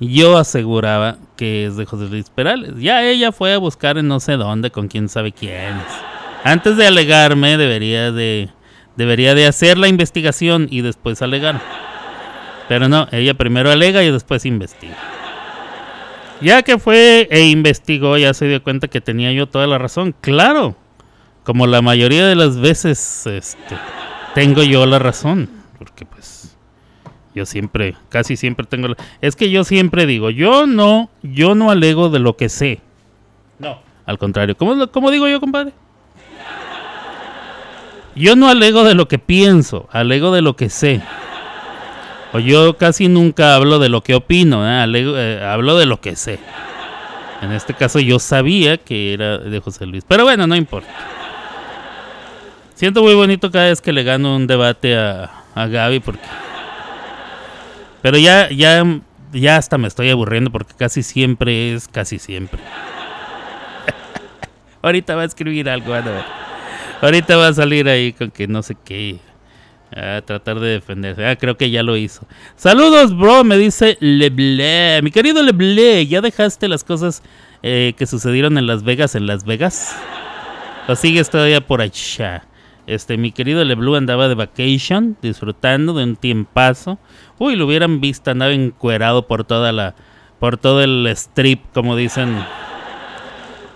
yo 0.00 0.38
aseguraba 0.38 1.16
que 1.36 1.66
es 1.66 1.76
de 1.76 1.86
José 1.86 2.08
Luis 2.08 2.30
Perales. 2.30 2.74
Ya 2.76 3.02
ella 3.02 3.32
fue 3.32 3.52
a 3.52 3.58
buscar 3.58 3.98
en 3.98 4.08
no 4.08 4.20
sé 4.20 4.36
dónde 4.36 4.70
con 4.70 4.88
quién 4.88 5.08
sabe 5.08 5.32
quién. 5.32 5.74
Antes 6.44 6.76
de 6.76 6.86
alegarme 6.86 7.56
debería 7.56 8.12
de 8.12 8.48
debería 8.96 9.34
de 9.34 9.46
hacer 9.46 9.78
la 9.78 9.88
investigación 9.88 10.66
y 10.70 10.82
después 10.82 11.22
alegar. 11.22 11.60
Pero 12.68 12.88
no, 12.88 13.08
ella 13.12 13.34
primero 13.34 13.70
alega 13.70 14.02
y 14.02 14.10
después 14.10 14.44
investiga. 14.44 14.96
Ya 16.40 16.62
que 16.62 16.78
fue 16.78 17.26
e 17.30 17.46
investigó, 17.46 18.16
ya 18.16 18.34
se 18.34 18.46
dio 18.46 18.62
cuenta 18.62 18.88
que 18.88 19.00
tenía 19.00 19.32
yo 19.32 19.46
toda 19.46 19.66
la 19.66 19.78
razón. 19.78 20.14
Claro, 20.20 20.76
como 21.42 21.66
la 21.66 21.82
mayoría 21.82 22.26
de 22.26 22.36
las 22.36 22.58
veces 22.58 23.26
este, 23.26 23.76
tengo 24.34 24.62
yo 24.62 24.86
la 24.86 24.98
razón. 24.98 25.48
Porque 25.78 26.04
pues 26.04 26.37
yo 27.38 27.46
siempre, 27.46 27.94
casi 28.08 28.36
siempre 28.36 28.66
tengo. 28.66 28.88
Es 29.20 29.36
que 29.36 29.50
yo 29.50 29.62
siempre 29.64 30.06
digo, 30.06 30.30
yo 30.30 30.66
no, 30.66 31.08
yo 31.22 31.54
no 31.54 31.70
alego 31.70 32.10
de 32.10 32.18
lo 32.18 32.36
que 32.36 32.48
sé. 32.48 32.80
No. 33.58 33.80
Al 34.06 34.18
contrario, 34.18 34.56
¿cómo, 34.56 34.88
cómo 34.88 35.10
digo 35.10 35.28
yo, 35.28 35.40
compadre? 35.40 35.72
Yo 38.16 38.34
no 38.34 38.48
alego 38.48 38.82
de 38.82 38.94
lo 38.94 39.06
que 39.06 39.18
pienso, 39.18 39.88
alego 39.92 40.32
de 40.32 40.42
lo 40.42 40.56
que 40.56 40.68
sé. 40.68 41.00
O 42.32 42.40
yo 42.40 42.76
casi 42.76 43.06
nunca 43.08 43.54
hablo 43.54 43.78
de 43.78 43.88
lo 43.88 44.02
que 44.02 44.16
opino, 44.16 44.68
¿eh? 44.68 44.84
Eh, 44.92 45.40
hablo 45.44 45.78
de 45.78 45.86
lo 45.86 46.00
que 46.00 46.16
sé. 46.16 46.40
En 47.40 47.52
este 47.52 47.72
caso 47.74 48.00
yo 48.00 48.18
sabía 48.18 48.78
que 48.78 49.14
era 49.14 49.38
de 49.38 49.60
José 49.60 49.86
Luis. 49.86 50.04
Pero 50.06 50.24
bueno, 50.24 50.46
no 50.48 50.56
importa. 50.56 50.88
Siento 52.74 53.02
muy 53.02 53.14
bonito 53.14 53.50
cada 53.50 53.66
vez 53.66 53.80
que 53.80 53.92
le 53.92 54.02
gano 54.02 54.34
un 54.34 54.48
debate 54.48 54.96
a, 54.96 55.30
a 55.54 55.66
Gaby 55.68 56.00
porque... 56.00 56.20
Pero 58.02 58.18
ya, 58.18 58.48
ya, 58.50 58.84
ya 59.32 59.56
hasta 59.56 59.78
me 59.78 59.88
estoy 59.88 60.10
aburriendo 60.10 60.50
porque 60.50 60.74
casi 60.74 61.02
siempre 61.02 61.74
es 61.74 61.88
casi 61.88 62.18
siempre. 62.18 62.60
Ahorita 64.82 65.16
va 65.16 65.22
a 65.22 65.26
escribir 65.26 65.68
algo, 65.68 65.94
a 65.94 66.00
ver. 66.00 66.24
Ahorita 67.00 67.36
va 67.36 67.48
a 67.48 67.54
salir 67.54 67.88
ahí 67.88 68.12
con 68.12 68.30
que 68.30 68.46
no 68.46 68.62
sé 68.62 68.76
qué. 68.84 69.18
A 69.96 70.20
tratar 70.20 70.60
de 70.60 70.68
defenderse. 70.68 71.24
Ah, 71.24 71.36
creo 71.36 71.56
que 71.56 71.70
ya 71.70 71.82
lo 71.82 71.96
hizo. 71.96 72.26
Saludos, 72.56 73.16
bro, 73.16 73.42
me 73.42 73.56
dice 73.56 73.96
Leble. 74.00 75.00
Mi 75.02 75.10
querido 75.10 75.42
Leble, 75.42 76.06
¿ya 76.06 76.20
dejaste 76.20 76.68
las 76.68 76.84
cosas 76.84 77.22
eh, 77.62 77.94
que 77.96 78.06
sucedieron 78.06 78.58
en 78.58 78.66
Las 78.66 78.84
Vegas 78.84 79.14
en 79.14 79.26
Las 79.26 79.44
Vegas? 79.44 79.96
¿O 80.88 80.94
sigues 80.94 81.30
todavía 81.30 81.66
por 81.66 81.80
allá? 81.80 82.44
Este, 82.88 83.18
mi 83.18 83.32
querido 83.32 83.62
Leblue 83.62 83.98
andaba 83.98 84.28
de 84.28 84.34
vacation, 84.34 85.18
disfrutando 85.20 85.92
de 85.92 86.04
un 86.04 86.16
tiempazo. 86.16 86.98
Uy, 87.38 87.56
lo 87.56 87.66
hubieran 87.66 88.00
visto, 88.00 88.30
andaba 88.30 88.52
encuerado 88.52 89.26
por 89.26 89.44
toda 89.44 89.72
la 89.72 89.94
por 90.38 90.56
todo 90.56 90.82
el 90.82 91.06
strip, 91.08 91.60
como 91.72 91.96
dicen. 91.96 92.36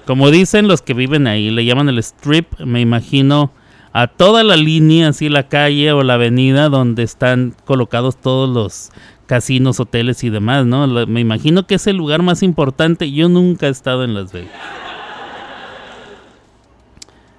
Como 0.06 0.30
dicen 0.30 0.66
los 0.66 0.82
que 0.82 0.94
viven 0.94 1.28
ahí, 1.28 1.50
le 1.50 1.64
llaman 1.64 1.88
el 1.88 1.98
strip, 1.98 2.58
me 2.58 2.80
imagino 2.80 3.52
a 3.92 4.08
toda 4.08 4.42
la 4.42 4.56
línea, 4.56 5.08
así 5.08 5.28
la 5.28 5.48
calle 5.48 5.92
o 5.92 6.02
la 6.02 6.14
avenida 6.14 6.68
donde 6.68 7.04
están 7.04 7.54
colocados 7.64 8.16
todos 8.16 8.48
los 8.48 8.90
casinos, 9.26 9.78
hoteles 9.78 10.24
y 10.24 10.30
demás, 10.30 10.66
¿no? 10.66 10.86
me 11.06 11.20
imagino 11.20 11.66
que 11.66 11.76
es 11.76 11.86
el 11.86 11.96
lugar 11.96 12.22
más 12.22 12.42
importante. 12.42 13.12
Yo 13.12 13.28
nunca 13.28 13.68
he 13.68 13.70
estado 13.70 14.02
en 14.02 14.14
Las 14.14 14.32
Vegas. 14.32 14.50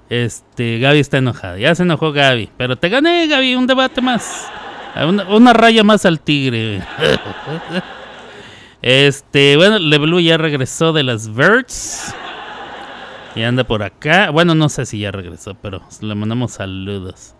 Este, 0.09 0.79
Gaby 0.79 0.99
está 0.99 1.17
enojada. 1.17 1.57
Ya 1.57 1.73
se 1.73 1.83
enojó 1.83 2.11
Gaby. 2.11 2.49
Pero 2.55 2.75
te 2.75 2.89
gané, 2.89 3.27
Gaby, 3.27 3.55
un 3.55 3.67
debate 3.67 3.99
más. 4.01 4.47
Una, 4.95 5.53
raya 5.53 5.83
más 5.83 6.05
al 6.05 6.19
tigre. 6.19 6.81
este, 8.81 9.57
bueno, 9.57 9.79
Leblu 9.79 10.19
ya 10.19 10.37
regresó 10.37 10.93
de 10.93 11.03
las 11.03 11.33
Verts. 11.33 12.13
Y 13.35 13.41
anda 13.41 13.63
por 13.63 13.81
acá. 13.81 14.29
Bueno, 14.29 14.53
no 14.53 14.69
sé 14.69 14.85
si 14.85 14.99
ya 14.99 15.11
regresó, 15.11 15.55
pero 15.55 15.81
le 16.01 16.13
mandamos 16.13 16.51
saludos. 16.51 17.35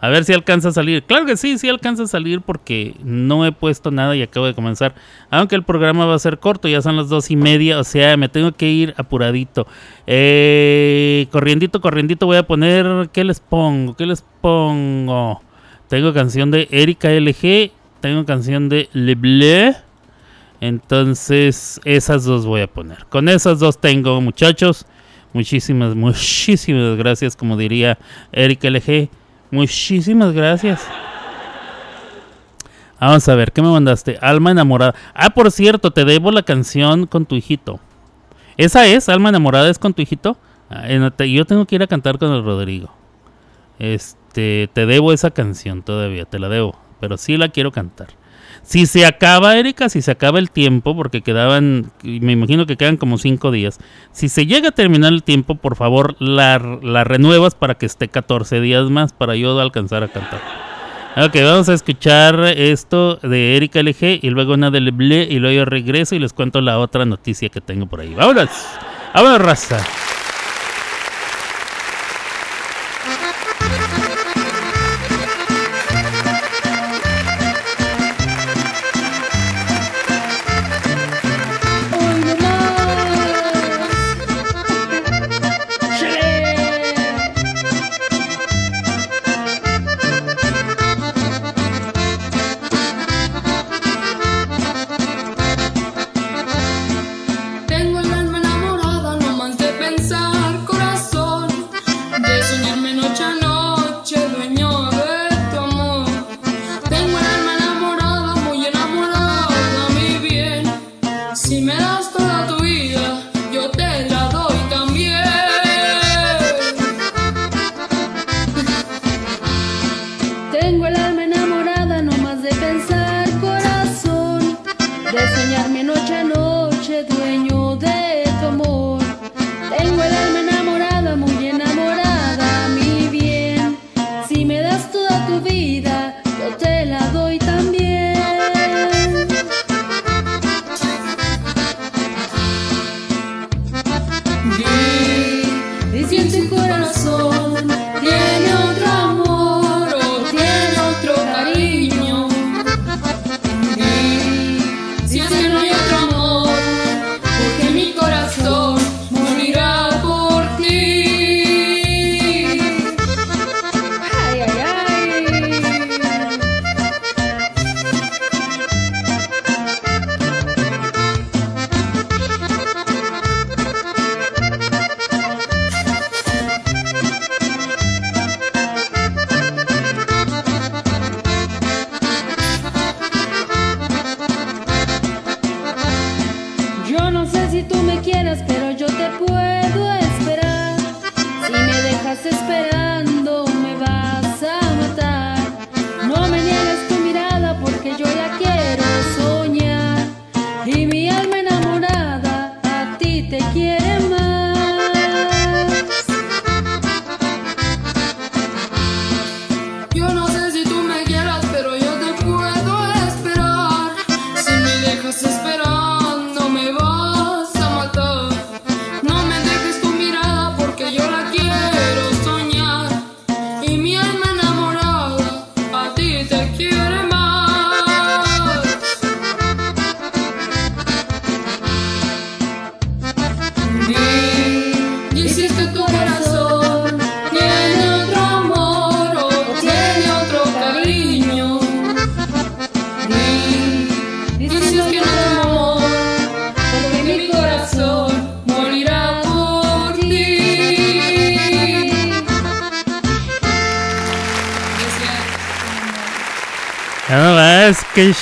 A 0.00 0.08
ver 0.08 0.24
si 0.24 0.34
alcanza 0.34 0.68
a 0.68 0.72
salir. 0.72 1.02
Claro 1.04 1.24
que 1.24 1.36
sí, 1.36 1.56
sí 1.56 1.68
alcanza 1.68 2.02
a 2.02 2.06
salir 2.06 2.42
porque 2.42 2.94
no 3.02 3.46
he 3.46 3.52
puesto 3.52 3.90
nada 3.90 4.14
y 4.14 4.22
acabo 4.22 4.46
de 4.46 4.54
comenzar. 4.54 4.94
Aunque 5.30 5.56
el 5.56 5.62
programa 5.62 6.04
va 6.04 6.14
a 6.14 6.18
ser 6.18 6.38
corto, 6.38 6.68
ya 6.68 6.82
son 6.82 6.96
las 6.96 7.08
dos 7.08 7.30
y 7.30 7.36
media, 7.36 7.78
o 7.78 7.84
sea, 7.84 8.16
me 8.16 8.28
tengo 8.28 8.52
que 8.52 8.70
ir 8.70 8.94
apuradito. 8.98 9.66
Eh, 10.06 11.26
corriendito, 11.32 11.80
corriendito 11.80 12.26
voy 12.26 12.36
a 12.36 12.46
poner... 12.46 13.08
¿Qué 13.12 13.24
les 13.24 13.40
pongo? 13.40 13.96
¿Qué 13.96 14.04
les 14.04 14.22
pongo? 14.42 15.40
Tengo 15.88 16.12
canción 16.14 16.50
de 16.50 16.68
Erika 16.70 17.10
LG, 17.10 17.72
tengo 18.00 18.24
canción 18.24 18.68
de 18.68 18.88
Le 18.92 19.14
Bleu. 19.14 19.74
Entonces, 20.60 21.80
esas 21.84 22.24
dos 22.24 22.46
voy 22.46 22.62
a 22.62 22.66
poner. 22.66 23.06
Con 23.06 23.28
esas 23.28 23.58
dos 23.58 23.78
tengo, 23.78 24.20
muchachos. 24.20 24.86
Muchísimas, 25.32 25.94
muchísimas 25.96 26.96
gracias, 26.96 27.36
como 27.36 27.56
diría 27.56 27.98
Erika 28.32 28.70
LG. 28.70 29.10
Muchísimas 29.50 30.32
gracias. 30.32 30.86
Vamos 32.98 33.28
a 33.28 33.34
ver, 33.34 33.52
¿qué 33.52 33.60
me 33.60 33.68
mandaste? 33.68 34.16
Alma 34.22 34.52
enamorada. 34.52 34.94
Ah, 35.12 35.30
por 35.30 35.50
cierto, 35.50 35.90
te 35.90 36.04
debo 36.04 36.30
la 36.30 36.42
canción 36.42 37.06
con 37.06 37.26
tu 37.26 37.34
hijito. 37.34 37.78
¿Esa 38.56 38.86
es? 38.86 39.08
¿Alma 39.08 39.28
enamorada 39.28 39.68
es 39.68 39.78
con 39.78 39.92
tu 39.92 40.00
hijito? 40.00 40.38
Ah, 40.70 40.88
yo 40.88 41.44
tengo 41.44 41.66
que 41.66 41.74
ir 41.74 41.82
a 41.82 41.86
cantar 41.86 42.18
con 42.18 42.32
el 42.32 42.42
Rodrigo. 42.42 42.90
Este, 43.78 44.18
te 44.34 44.86
debo 44.86 45.12
esa 45.12 45.30
canción 45.30 45.82
todavía, 45.82 46.24
te 46.24 46.38
la 46.38 46.48
debo. 46.48 46.78
Pero 47.00 47.16
sí 47.16 47.36
la 47.36 47.48
quiero 47.48 47.72
cantar. 47.72 48.08
Si 48.64 48.86
se 48.86 49.04
acaba, 49.04 49.56
Erika, 49.58 49.90
si 49.90 50.00
se 50.00 50.10
acaba 50.10 50.38
el 50.38 50.50
tiempo, 50.50 50.96
porque 50.96 51.20
quedaban, 51.20 51.92
me 52.02 52.32
imagino 52.32 52.64
que 52.64 52.78
quedan 52.78 52.96
como 52.96 53.18
cinco 53.18 53.50
días. 53.50 53.78
Si 54.10 54.30
se 54.30 54.46
llega 54.46 54.70
a 54.70 54.72
terminar 54.72 55.12
el 55.12 55.22
tiempo, 55.22 55.56
por 55.56 55.76
favor, 55.76 56.16
la, 56.18 56.58
renuevas 57.04 57.54
para 57.54 57.74
que 57.74 57.84
esté 57.84 58.08
14 58.08 58.62
días 58.62 58.88
más 58.88 59.12
para 59.12 59.36
yo 59.36 59.60
alcanzar 59.60 60.02
a 60.02 60.08
cantar. 60.08 60.40
Ok, 61.16 61.36
vamos 61.44 61.68
a 61.68 61.74
escuchar 61.74 62.40
esto 62.56 63.16
de 63.16 63.56
Erika 63.56 63.82
LG 63.82 64.20
y 64.22 64.30
luego 64.30 64.54
una 64.54 64.70
de 64.70 64.80
Leble 64.80 65.28
y 65.30 65.38
luego 65.38 65.54
yo 65.54 65.64
regreso 65.66 66.14
y 66.14 66.18
les 66.18 66.32
cuento 66.32 66.60
la 66.62 66.78
otra 66.78 67.04
noticia 67.04 67.50
que 67.50 67.60
tengo 67.60 67.86
por 67.86 68.00
ahí. 68.00 68.14
Vámonos, 68.14 68.48
vámonos, 69.14 69.40
raza. 69.42 69.84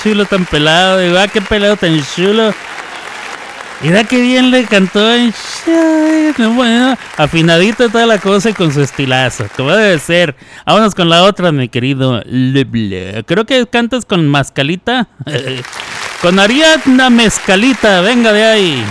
Chulo 0.03 0.25
tan 0.25 0.45
pelado. 0.45 0.99
Digo, 0.99 1.19
ah, 1.19 1.29
qué 1.29 1.41
pelado 1.41 1.77
tan 1.77 2.03
chulo. 2.15 2.53
Mira 3.83 4.05
qué 4.05 4.21
bien 4.21 4.53
le 4.53 4.65
cantó. 4.65 5.01
Bueno, 6.55 6.97
afinadito 7.17 7.89
toda 7.89 8.07
la 8.07 8.19
cosa 8.19 8.51
y 8.51 8.53
con 8.53 8.73
su 8.73 8.81
estilazo. 8.81 9.47
Como 9.57 9.73
debe 9.73 9.99
ser. 9.99 10.37
Vámonos 10.65 10.95
con 10.95 11.09
la 11.09 11.25
otra, 11.25 11.51
mi 11.51 11.69
querido 11.69 12.23
Leble. 12.25 13.25
Creo 13.27 13.45
que 13.45 13.67
cantas 13.67 14.05
con 14.05 14.29
mascalita. 14.29 15.09
con 16.23 16.39
Ariadna 16.39 17.11
Mezcalita. 17.11 18.03
Venga 18.03 18.33
de 18.33 18.45
ahí. 18.45 18.85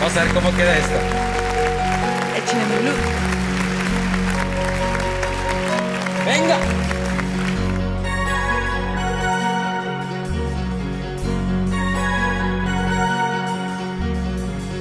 Vamos 0.00 0.16
a 0.16 0.24
ver 0.24 0.32
cómo 0.32 0.56
queda 0.56 0.78
esto. 0.78 0.94
Échale 2.36 2.84
look. 2.84 2.96
Venga. 6.24 6.83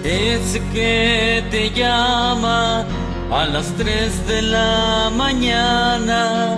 Ese 0.03 0.61
que 0.73 1.45
te 1.49 1.69
llama 1.69 2.85
a 3.31 3.45
las 3.45 3.67
3 3.77 4.27
de 4.27 4.41
la 4.41 5.09
mañana 5.15 6.57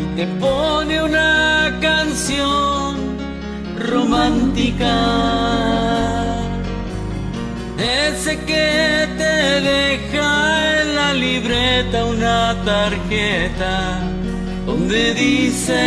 y 0.00 0.16
te 0.16 0.26
pone 0.40 1.02
una 1.02 1.78
canción 1.82 2.96
romántica. 3.78 4.94
Ese 7.78 8.38
que 8.46 9.06
te 9.18 9.60
deja 9.60 10.80
en 10.80 10.94
la 10.96 11.12
libreta 11.12 12.02
una 12.06 12.56
tarjeta 12.64 14.00
donde 14.64 15.12
dice 15.12 15.82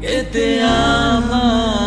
que 0.00 0.22
te 0.30 0.62
ama. 0.62 1.81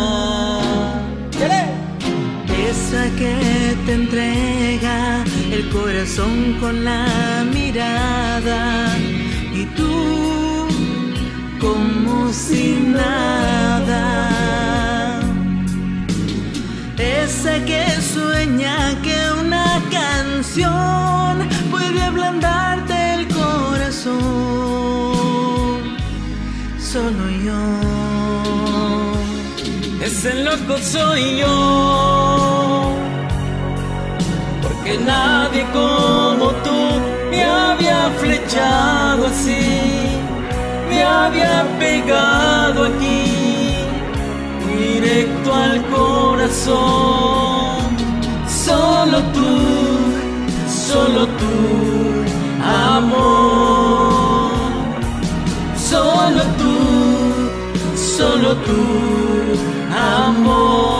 Que 3.18 3.76
te 3.86 3.92
entrega 3.94 5.24
el 5.50 5.68
corazón 5.70 6.56
con 6.60 6.84
la 6.84 7.44
mirada 7.52 8.96
y 9.54 9.64
tú 9.76 10.66
como 11.60 12.32
si 12.32 12.76
nada. 12.94 14.04
Esa 16.98 17.64
que 17.64 17.84
sueña 18.14 18.76
que 19.02 19.16
una 19.40 19.82
canción 19.90 21.48
puede 21.70 22.02
ablandarte 22.02 23.14
el 23.14 23.28
corazón. 23.28 24.16
Solo 26.78 27.30
yo. 27.44 28.06
Ese 30.06 30.34
loco 30.44 30.78
soy 30.78 31.38
yo, 31.38 32.95
porque 34.86 34.98
nadie 34.98 35.64
como 35.72 36.50
tú 36.62 37.00
me 37.30 37.42
había 37.42 38.10
flechado 38.18 39.26
así, 39.26 40.20
me 40.88 41.02
había 41.02 41.64
pegado 41.78 42.84
aquí, 42.84 43.74
directo 44.68 45.54
al 45.54 45.82
corazón. 45.86 46.76
Solo 48.46 49.18
tú, 49.34 49.58
solo 50.68 51.26
tú, 51.40 51.56
amor, 52.94 54.50
solo 55.76 56.42
tú, 56.58 56.76
solo 57.96 58.54
tú 58.56 58.82
amor. 60.24 60.95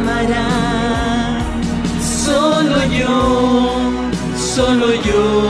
Amará. 0.00 0.48
Solo 2.00 2.78
yo, 2.98 3.12
solo 4.36 4.88
yo, 5.08 5.49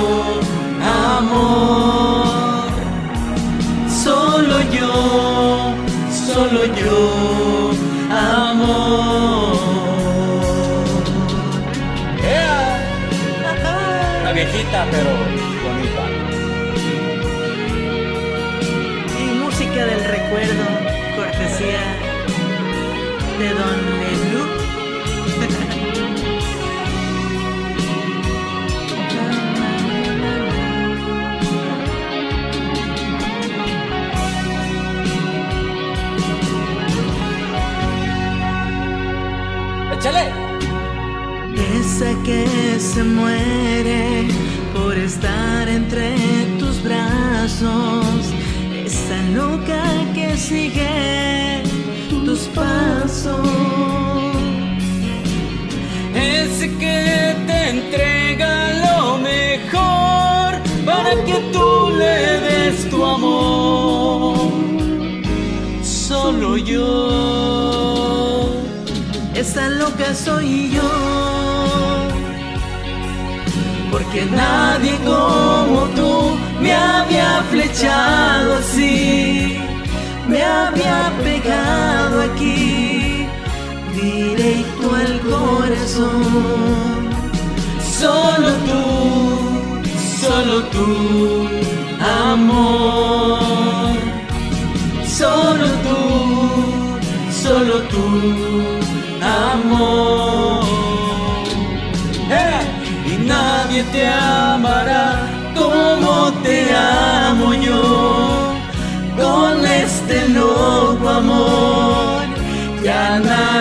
que 42.31 42.79
se 42.79 43.03
muere 43.03 44.29
por 44.73 44.97
estar 44.97 45.69
entre 45.69 46.15
tus 46.61 46.81
brazos. 46.83 48.21
Esa 48.87 49.19
loca 49.39 49.83
que 50.15 50.37
sigue 50.37 51.63
tus 52.09 52.43
pasos. 52.61 53.47
Ese 56.15 56.67
que 56.83 57.35
te 57.49 57.61
entrega 57.77 58.53
lo 58.87 59.19
mejor 59.31 60.49
para 60.91 61.13
que 61.27 61.37
tú 61.55 61.69
le 62.03 62.19
des 62.47 62.77
tu 62.91 62.99
amor. 63.05 64.53
Solo 65.83 66.57
yo. 66.57 66.87
Esa 69.35 69.69
loca 69.71 70.15
soy 70.15 70.71
yo. 70.77 71.20
Porque 74.13 74.27
nadie 74.27 74.99
como 75.05 75.83
tú 75.95 76.37
me 76.61 76.73
había 76.75 77.45
flechado 77.49 78.57
así, 78.57 79.57
me 80.27 80.43
había 80.43 81.13
pegado 81.23 82.23
aquí, 82.23 83.29
directo 83.95 84.97
al 84.97 85.21
corazón. 85.21 87.09
solo 88.01 88.51
tú, 88.67 88.83
solo 90.21 90.65
tú, 90.75 91.49
amor. 92.25 93.95
Solo 95.07 95.67
tú, 95.87 96.01
solo 97.31 97.75
tú, 97.93 98.50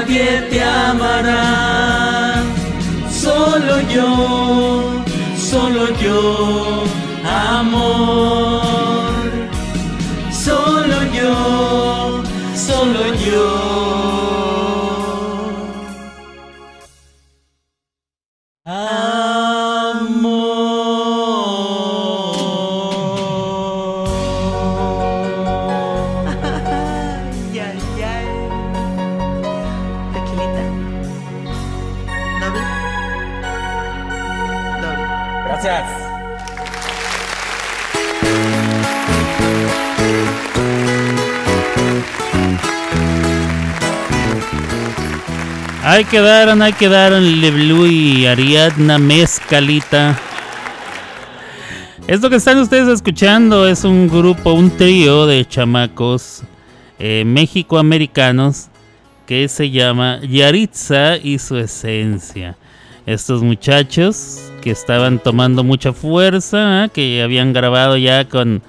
nadie 0.10 0.42
te 0.50 0.64
amará. 0.64 2.44
Solo 3.12 3.80
yo, 3.94 5.04
solo 5.38 5.88
yo, 6.02 6.69
Ahí 46.00 46.06
quedaron, 46.06 46.62
ahí 46.62 46.72
quedaron 46.72 47.42
Leblu 47.42 47.86
y 47.86 48.26
Ariadna 48.26 48.98
Mezcalita. 48.98 50.18
Esto 52.08 52.30
que 52.30 52.38
están 52.38 52.58
ustedes 52.60 52.88
escuchando 52.88 53.68
es 53.68 53.84
un 53.84 54.08
grupo, 54.08 54.54
un 54.54 54.72
trío 54.72 55.28
de 55.28 55.46
chamacos 55.46 56.44
eh, 57.00 57.24
mexicoamericanos 57.26 58.70
que 59.26 59.50
se 59.50 59.72
llama 59.72 60.22
Yaritza 60.22 61.18
y 61.18 61.38
su 61.38 61.58
esencia. 61.58 62.56
Estos 63.06 63.44
muchachos 63.44 64.54
que 64.62 64.72
estaban 64.72 65.20
tomando 65.20 65.66
mucha 65.66 65.92
fuerza, 65.92 66.86
¿eh? 66.86 66.90
que 66.94 67.22
habían 67.22 67.52
grabado 67.52 67.98
ya 67.98 68.24
con, 68.24 68.62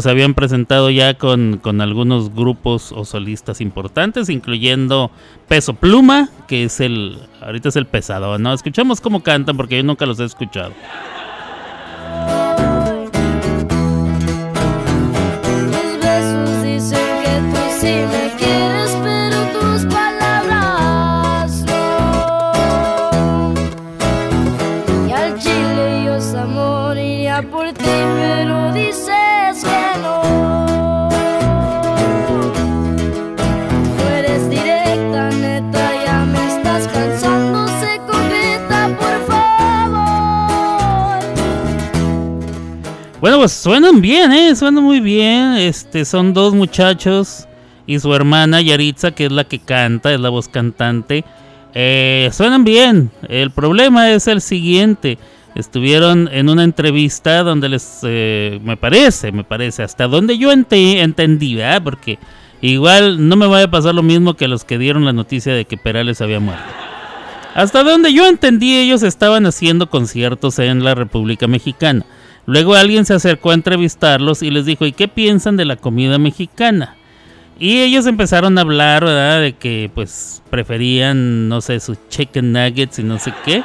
se 0.00 0.10
habían 0.10 0.32
presentado 0.32 0.88
ya 0.88 1.14
con, 1.18 1.58
con 1.58 1.82
algunos 1.82 2.34
grupos 2.34 2.92
o 2.92 3.04
solistas 3.04 3.60
importantes, 3.60 4.30
incluyendo 4.30 5.10
Peso 5.48 5.74
Pluma, 5.74 6.30
que 6.48 6.64
es 6.64 6.80
el, 6.80 7.18
ahorita 7.42 7.68
es 7.68 7.76
el 7.76 7.86
pesado, 7.86 8.38
¿no? 8.38 8.54
Escuchamos 8.54 9.02
cómo 9.02 9.22
cantan 9.22 9.56
porque 9.56 9.76
yo 9.76 9.82
nunca 9.82 10.06
los 10.06 10.18
he 10.18 10.24
escuchado. 10.24 10.72
Tus 15.42 16.00
besos 16.00 16.62
dicen 16.62 17.08
que 17.22 17.34
tú 17.52 17.60
sí 17.78 17.94
me 18.10 18.32
quieres, 18.38 18.61
pues 43.42 43.54
suenan 43.54 44.00
bien, 44.00 44.30
¿eh? 44.30 44.54
Suenan 44.54 44.84
muy 44.84 45.00
bien. 45.00 45.54
Este, 45.54 46.04
son 46.04 46.32
dos 46.32 46.54
muchachos 46.54 47.48
y 47.88 47.98
su 47.98 48.14
hermana 48.14 48.60
Yaritza, 48.60 49.10
que 49.10 49.26
es 49.26 49.32
la 49.32 49.42
que 49.42 49.58
canta, 49.58 50.14
es 50.14 50.20
la 50.20 50.28
voz 50.28 50.46
cantante. 50.46 51.24
Eh, 51.74 52.30
suenan 52.32 52.62
bien. 52.62 53.10
El 53.28 53.50
problema 53.50 54.12
es 54.12 54.28
el 54.28 54.40
siguiente. 54.42 55.18
Estuvieron 55.56 56.30
en 56.30 56.50
una 56.50 56.62
entrevista 56.62 57.42
donde 57.42 57.68
les, 57.68 57.98
eh, 58.04 58.60
me 58.62 58.76
parece, 58.76 59.32
me 59.32 59.42
parece, 59.42 59.82
hasta 59.82 60.06
donde 60.06 60.38
yo 60.38 60.52
ente- 60.52 61.00
entendí, 61.00 61.56
¿verdad? 61.56 61.82
Porque 61.82 62.20
igual 62.60 63.28
no 63.28 63.34
me 63.34 63.48
vaya 63.48 63.64
a 63.64 63.70
pasar 63.72 63.92
lo 63.92 64.04
mismo 64.04 64.34
que 64.34 64.46
los 64.46 64.62
que 64.62 64.78
dieron 64.78 65.04
la 65.04 65.12
noticia 65.12 65.52
de 65.52 65.64
que 65.64 65.76
Perales 65.76 66.20
había 66.20 66.38
muerto. 66.38 66.62
Hasta 67.56 67.82
donde 67.82 68.14
yo 68.14 68.24
entendí, 68.28 68.76
ellos 68.76 69.02
estaban 69.02 69.46
haciendo 69.46 69.90
conciertos 69.90 70.60
en 70.60 70.84
la 70.84 70.94
República 70.94 71.48
Mexicana. 71.48 72.06
Luego 72.46 72.74
alguien 72.74 73.04
se 73.04 73.14
acercó 73.14 73.50
a 73.50 73.54
entrevistarlos 73.54 74.42
y 74.42 74.50
les 74.50 74.66
dijo, 74.66 74.84
¿y 74.84 74.92
qué 74.92 75.08
piensan 75.08 75.56
de 75.56 75.64
la 75.64 75.76
comida 75.76 76.18
mexicana? 76.18 76.96
Y 77.58 77.80
ellos 77.80 78.06
empezaron 78.06 78.58
a 78.58 78.62
hablar, 78.62 79.04
¿verdad? 79.04 79.40
De 79.40 79.52
que 79.52 79.90
pues 79.94 80.42
preferían, 80.50 81.48
no 81.48 81.60
sé, 81.60 81.78
sus 81.78 81.98
chicken 82.08 82.52
nuggets 82.52 82.98
y 82.98 83.04
no 83.04 83.18
sé 83.18 83.32
qué. 83.44 83.62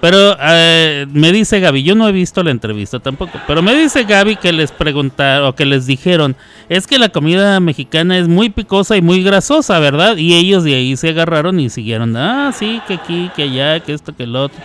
Pero 0.00 0.34
eh, 0.40 1.06
me 1.12 1.30
dice 1.30 1.60
Gaby, 1.60 1.82
yo 1.82 1.94
no 1.94 2.08
he 2.08 2.12
visto 2.12 2.42
la 2.42 2.50
entrevista 2.50 3.00
tampoco, 3.00 3.38
pero 3.46 3.60
me 3.60 3.74
dice 3.74 4.04
Gaby 4.04 4.36
que 4.36 4.50
les 4.50 4.72
preguntaron 4.72 5.46
o 5.46 5.54
que 5.54 5.66
les 5.66 5.84
dijeron, 5.84 6.36
es 6.70 6.86
que 6.86 6.98
la 6.98 7.10
comida 7.10 7.60
mexicana 7.60 8.16
es 8.16 8.26
muy 8.26 8.48
picosa 8.48 8.96
y 8.96 9.02
muy 9.02 9.22
grasosa, 9.22 9.78
¿verdad? 9.78 10.16
Y 10.16 10.34
ellos 10.34 10.64
de 10.64 10.74
ahí 10.74 10.96
se 10.96 11.10
agarraron 11.10 11.60
y 11.60 11.68
siguieron, 11.68 12.16
ah, 12.16 12.50
sí, 12.54 12.80
que 12.88 12.94
aquí, 12.94 13.30
que 13.36 13.42
allá, 13.42 13.80
que 13.80 13.92
esto, 13.92 14.16
que 14.16 14.22
el 14.22 14.36
otro, 14.36 14.58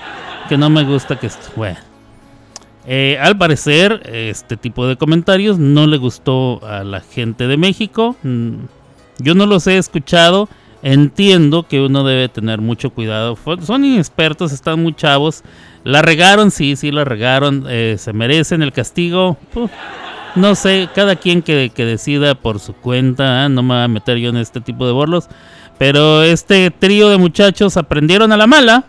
que 0.48 0.58
no 0.58 0.70
me 0.70 0.86
gusta, 0.86 1.20
que 1.20 1.28
esto. 1.28 1.50
Bueno. 1.58 1.85
Eh, 2.88 3.18
al 3.20 3.38
parecer, 3.38 4.02
este 4.14 4.58
tipo 4.58 4.86
de 4.88 4.96
comentarios 4.96 5.58
no 5.58 5.88
le 5.88 5.98
gustó 5.98 6.64
a 6.66 6.84
la 6.84 7.02
gente 7.02 7.48
de 7.48 7.58
México. 7.58 8.16
Mm, 8.24 8.66
Yo 9.20 9.34
no 9.34 9.46
los 9.46 9.66
he 9.68 9.78
escuchado. 9.78 10.50
Entiendo 10.84 11.64
que 11.68 11.82
uno 11.82 12.04
debe 12.04 12.30
tener 12.30 12.62
mucho 12.62 12.92
cuidado. 12.92 13.36
Son 13.64 13.84
inexpertos, 13.84 14.52
están 14.52 14.84
muy 14.84 14.94
chavos. 14.94 15.42
La 15.84 16.04
regaron, 16.04 16.52
sí, 16.52 16.76
sí, 16.76 16.92
la 16.92 17.04
regaron. 17.06 17.66
eh, 17.68 17.96
se 17.98 18.14
merecen 18.14 18.62
el 18.62 18.72
castigo. 18.72 19.38
No 20.36 20.54
sé, 20.54 20.90
cada 20.94 21.16
quien 21.16 21.42
que, 21.42 21.72
que 21.74 21.86
decida 21.86 22.36
por 22.36 22.60
su 22.60 22.74
cuenta. 22.74 23.46
¿ah? 23.46 23.50
No 23.50 23.64
me 23.64 23.74
voy 23.74 23.84
a 23.84 23.88
meter 23.88 24.18
yo 24.18 24.30
en 24.30 24.38
este 24.38 24.62
tipo 24.62 24.86
de 24.86 24.92
borlos. 24.92 25.28
Pero 25.80 26.22
este 26.24 26.70
trío 26.72 27.10
de 27.10 27.18
muchachos 27.18 27.78
aprendieron 27.78 28.32
a 28.32 28.38
la 28.38 28.46
mala 28.46 28.84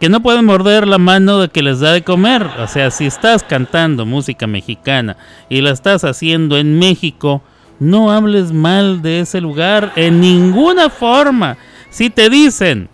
que 0.00 0.08
no 0.08 0.22
pueden 0.22 0.44
morder 0.44 0.86
la 0.86 0.98
mano 0.98 1.38
de 1.38 1.48
que 1.48 1.62
les 1.62 1.80
da 1.80 1.92
de 1.92 2.02
comer. 2.02 2.46
O 2.58 2.68
sea, 2.68 2.90
si 2.90 3.06
estás 3.06 3.42
cantando 3.42 4.06
música 4.06 4.46
mexicana 4.46 5.16
y 5.48 5.60
la 5.60 5.70
estás 5.70 6.04
haciendo 6.04 6.56
en 6.56 6.78
México, 6.78 7.42
no 7.80 8.10
hables 8.12 8.52
mal 8.52 9.02
de 9.02 9.20
ese 9.20 9.40
lugar 9.40 9.92
en 9.96 10.20
ninguna 10.20 10.90
forma. 10.90 11.56
Si 11.90 12.10
te 12.10 12.30
dicen, 12.30 12.88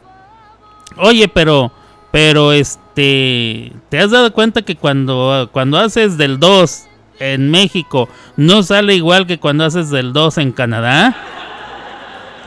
oye, 0.96 1.28
pero, 1.28 1.72
pero 2.11 2.52
este, 2.52 3.72
¿te 3.88 3.98
has 3.98 4.11
dado 4.11 4.32
cuenta 4.32 4.62
que 4.62 4.76
cuando, 4.76 5.48
cuando 5.52 5.78
haces 5.78 6.16
del 6.16 6.38
2 6.38 6.86
en 7.20 7.50
México 7.50 8.09
no 8.36 8.62
sale 8.62 8.94
igual 8.94 9.26
que 9.26 9.38
cuando 9.38 9.64
haces 9.64 9.90
del 9.90 10.12
2 10.12 10.38
en 10.38 10.52
Canadá? 10.52 11.16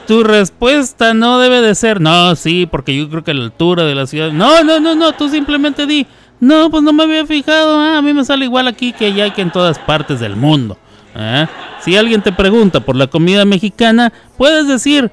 Tu 0.07 0.23
respuesta 0.23 1.13
no 1.13 1.37
debe 1.37 1.61
de 1.61 1.75
ser, 1.75 1.99
no, 1.99 2.33
sí, 2.37 2.65
porque 2.65 2.95
yo 2.95 3.09
creo 3.09 3.25
que 3.25 3.33
la 3.33 3.43
altura 3.43 3.83
de 3.83 3.93
la 3.93 4.07
ciudad. 4.07 4.31
No, 4.31 4.63
no, 4.63 4.79
no, 4.79 4.95
no, 4.95 5.11
tú 5.11 5.27
simplemente 5.27 5.85
di, 5.85 6.07
no, 6.39 6.69
pues 6.69 6.81
no 6.81 6.93
me 6.93 7.03
había 7.03 7.25
fijado, 7.25 7.77
ah, 7.77 7.97
a 7.97 8.01
mí 8.01 8.13
me 8.13 8.23
sale 8.23 8.45
igual 8.45 8.69
aquí 8.69 8.93
que 8.93 9.07
allá 9.07 9.33
que 9.33 9.41
en 9.41 9.51
todas 9.51 9.77
partes 9.79 10.21
del 10.21 10.37
mundo. 10.37 10.77
¿ah? 11.13 11.49
Si 11.81 11.97
alguien 11.97 12.21
te 12.21 12.31
pregunta 12.31 12.79
por 12.79 12.95
la 12.95 13.07
comida 13.07 13.43
mexicana, 13.43 14.13
puedes 14.37 14.65
decir, 14.65 15.11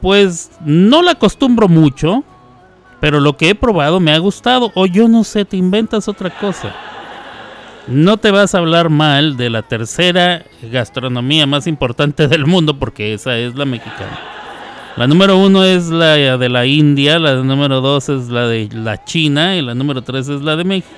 pues 0.00 0.52
no 0.64 1.02
la 1.02 1.12
acostumbro 1.12 1.66
mucho, 1.66 2.22
pero 3.00 3.18
lo 3.18 3.36
que 3.36 3.50
he 3.50 3.54
probado 3.56 3.98
me 3.98 4.12
ha 4.12 4.18
gustado, 4.18 4.70
o 4.76 4.86
yo 4.86 5.08
no 5.08 5.24
sé, 5.24 5.44
te 5.44 5.56
inventas 5.56 6.06
otra 6.06 6.30
cosa. 6.30 6.72
No 7.88 8.16
te 8.16 8.30
vas 8.30 8.54
a 8.54 8.58
hablar 8.58 8.90
mal 8.90 9.36
de 9.36 9.50
la 9.50 9.62
tercera 9.62 10.44
gastronomía 10.70 11.46
más 11.46 11.66
importante 11.66 12.28
del 12.28 12.46
mundo, 12.46 12.78
porque 12.78 13.12
esa 13.12 13.36
es 13.38 13.56
la 13.56 13.64
mexicana. 13.64 14.35
La 14.96 15.06
número 15.06 15.36
uno 15.36 15.62
es 15.62 15.88
la 15.90 16.38
de 16.38 16.48
la 16.48 16.64
India, 16.64 17.18
la 17.18 17.34
número 17.34 17.82
dos 17.82 18.08
es 18.08 18.30
la 18.30 18.48
de 18.48 18.66
la 18.72 19.04
China 19.04 19.54
y 19.54 19.60
la 19.60 19.74
número 19.74 20.00
tres 20.00 20.26
es 20.28 20.40
la 20.40 20.56
de 20.56 20.64
México. 20.64 20.88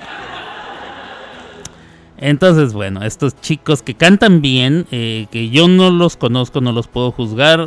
Entonces, 2.17 2.71
bueno, 2.71 3.03
estos 3.03 3.35
chicos 3.41 3.81
que 3.81 3.95
cantan 3.95 4.41
bien, 4.41 4.87
eh, 4.91 5.27
que 5.31 5.49
yo 5.49 5.67
no 5.67 5.89
los 5.89 6.15
conozco, 6.15 6.61
no 6.61 6.71
los 6.71 6.87
puedo 6.87 7.11
juzgar. 7.11 7.59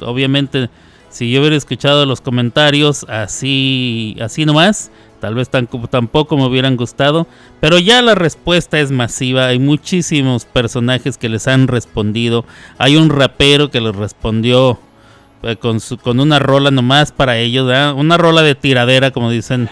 obviamente, 0.00 0.68
si 1.08 1.30
yo 1.30 1.40
hubiera 1.40 1.56
escuchado 1.56 2.04
los 2.04 2.20
comentarios 2.20 3.06
así, 3.08 4.14
así 4.20 4.44
nomás, 4.44 4.90
tal 5.20 5.34
vez 5.34 5.48
tampoco 5.48 6.36
me 6.36 6.46
hubieran 6.46 6.76
gustado. 6.76 7.26
Pero 7.60 7.78
ya 7.78 8.02
la 8.02 8.14
respuesta 8.14 8.78
es 8.78 8.90
masiva. 8.90 9.46
Hay 9.46 9.58
muchísimos 9.58 10.44
personajes 10.44 11.16
que 11.16 11.30
les 11.30 11.48
han 11.48 11.66
respondido. 11.66 12.44
Hay 12.76 12.96
un 12.96 13.08
rapero 13.08 13.70
que 13.70 13.80
les 13.80 13.96
respondió 13.96 14.78
con, 15.60 15.80
su- 15.80 15.98
con 15.98 16.20
una 16.20 16.38
rola 16.38 16.70
nomás 16.70 17.12
para 17.12 17.36
ellos, 17.36 17.70
una 17.96 18.16
rola 18.16 18.42
de 18.42 18.54
tiradera, 18.54 19.10
como 19.10 19.30
dicen, 19.30 19.68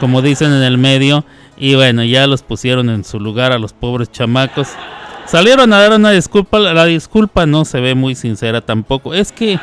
como 0.00 0.22
dicen 0.22 0.52
en 0.52 0.62
el 0.62 0.78
medio. 0.78 1.24
Y 1.56 1.74
bueno, 1.74 2.02
ya 2.04 2.26
los 2.26 2.42
pusieron 2.42 2.88
en 2.90 3.04
su 3.04 3.20
lugar 3.20 3.52
a 3.52 3.58
los 3.58 3.72
pobres 3.72 4.10
chamacos. 4.10 4.68
Salieron 5.26 5.72
a 5.72 5.78
dar 5.78 5.92
una 5.92 6.10
disculpa. 6.10 6.58
La 6.58 6.84
disculpa 6.86 7.46
no 7.46 7.64
se 7.64 7.80
ve 7.80 7.94
muy 7.94 8.14
sincera 8.14 8.60
tampoco. 8.60 9.14
Es 9.14 9.30
que. 9.32 9.58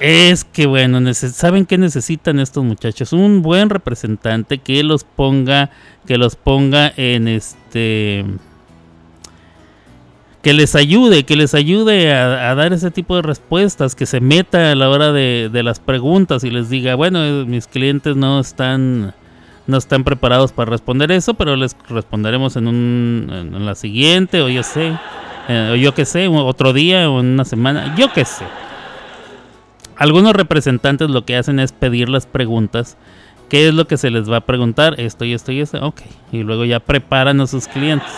Es 0.00 0.44
que 0.44 0.66
bueno, 0.66 1.12
¿saben 1.14 1.66
qué 1.66 1.76
necesitan 1.76 2.40
estos 2.40 2.64
muchachos? 2.64 3.12
Un 3.12 3.42
buen 3.42 3.68
representante 3.70 4.58
que 4.58 4.82
los 4.82 5.04
ponga. 5.04 5.70
Que 6.06 6.16
los 6.18 6.36
ponga 6.36 6.92
en 6.96 7.28
este. 7.28 8.24
Que 10.42 10.54
les 10.54 10.74
ayude, 10.74 11.24
que 11.24 11.36
les 11.36 11.54
ayude 11.54 12.12
a, 12.14 12.54
dar 12.54 12.72
ese 12.72 12.90
tipo 12.90 13.14
de 13.16 13.22
respuestas, 13.22 13.94
que 13.94 14.06
se 14.06 14.20
meta 14.20 14.72
a 14.72 14.74
la 14.74 14.88
hora 14.88 15.12
de, 15.12 15.50
de 15.52 15.62
las 15.62 15.80
preguntas 15.80 16.44
y 16.44 16.50
les 16.50 16.70
diga, 16.70 16.94
bueno, 16.94 17.22
eh, 17.22 17.44
mis 17.46 17.66
clientes 17.66 18.16
no 18.16 18.40
están 18.40 19.12
no 19.70 19.78
están 19.78 20.04
preparados 20.04 20.52
para 20.52 20.70
responder 20.70 21.10
eso, 21.12 21.34
pero 21.34 21.56
les 21.56 21.76
responderemos 21.88 22.56
en, 22.56 22.66
un, 22.66 23.28
en, 23.30 23.64
la 23.64 23.74
siguiente, 23.74 24.42
o 24.42 24.48
yo 24.48 24.62
sé, 24.62 24.92
eh, 25.48 25.70
o 25.72 25.76
yo 25.76 25.94
que 25.94 26.04
sé, 26.04 26.28
otro 26.28 26.72
día 26.72 27.08
o 27.08 27.20
en 27.20 27.26
una 27.26 27.44
semana, 27.44 27.94
yo 27.96 28.12
que 28.12 28.24
sé. 28.24 28.44
Algunos 29.96 30.32
representantes 30.32 31.10
lo 31.10 31.24
que 31.24 31.36
hacen 31.36 31.60
es 31.60 31.72
pedir 31.72 32.08
las 32.08 32.26
preguntas, 32.26 32.96
qué 33.48 33.68
es 33.68 33.74
lo 33.74 33.86
que 33.86 33.96
se 33.96 34.10
les 34.10 34.30
va 34.30 34.38
a 34.38 34.46
preguntar, 34.46 34.94
esto 34.98 35.24
y 35.24 35.32
esto 35.32 35.52
y 35.52 35.60
esto, 35.60 35.78
ok, 35.86 36.00
y 36.32 36.42
luego 36.42 36.64
ya 36.64 36.80
preparan 36.80 37.40
a 37.40 37.46
sus 37.46 37.68
clientes. 37.68 38.10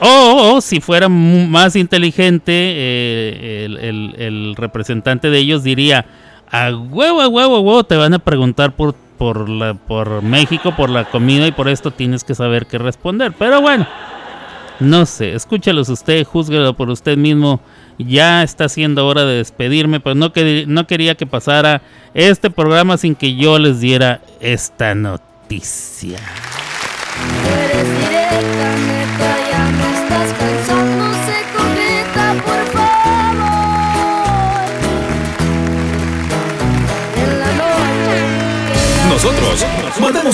O, 0.00 0.60
si 0.60 0.80
fuera 0.80 1.08
más 1.08 1.74
inteligente, 1.74 2.52
eh, 2.52 3.64
el, 4.16 4.54
representante 4.56 5.30
de 5.30 5.38
ellos 5.38 5.64
diría, 5.64 6.06
a 6.50 6.70
huevo, 6.70 7.20
a 7.20 7.28
huevo, 7.28 7.56
a 7.56 7.60
huevo 7.60 7.84
te 7.84 7.96
van 7.96 8.14
a 8.14 8.18
preguntar 8.20 8.72
por, 8.72 8.94
México, 10.22 10.74
por 10.76 10.90
la 10.90 11.04
comida 11.04 11.46
y 11.46 11.52
por 11.52 11.68
esto 11.68 11.90
tienes 11.90 12.22
que 12.22 12.34
saber 12.34 12.66
qué 12.66 12.78
responder. 12.78 13.32
Pero 13.36 13.60
bueno, 13.60 13.88
no 14.78 15.04
sé, 15.04 15.34
escúchalos 15.34 15.88
usted, 15.88 16.24
júzguelo 16.24 16.74
por 16.74 16.90
usted 16.90 17.16
mismo. 17.16 17.60
Ya 17.98 18.44
está 18.44 18.68
siendo 18.68 19.04
hora 19.08 19.24
de 19.24 19.38
despedirme, 19.38 19.98
pero 19.98 20.14
no 20.14 20.86
quería 20.86 21.16
que 21.16 21.26
pasara 21.26 21.82
este 22.14 22.48
programa 22.48 22.96
sin 22.96 23.16
que 23.16 23.34
yo 23.34 23.58
les 23.58 23.80
diera 23.80 24.20
esta 24.40 24.94
noticia. 24.94 26.20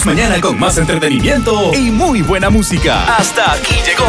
Mañana 0.05 0.41
con 0.41 0.59
más 0.59 0.77
entretenimiento 0.77 1.73
y 1.75 1.91
muy 1.91 2.23
buena 2.23 2.51
música. 2.51 3.17
Hasta 3.17 3.53
aquí 3.53 3.77
llegó 3.87 4.07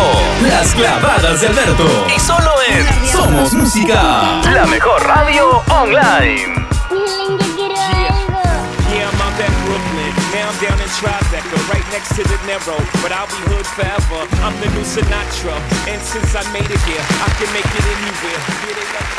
Las 0.48 0.74
Clavadas 0.74 1.42
de 1.42 1.48
Alberto. 1.48 2.08
Y 2.16 2.20
solo 2.20 2.52
en 2.70 3.08
Somos 3.08 3.54
Música. 3.54 4.42
La 4.52 4.66
mejor 4.66 5.02
radio 5.06 5.64
online. 5.70 6.65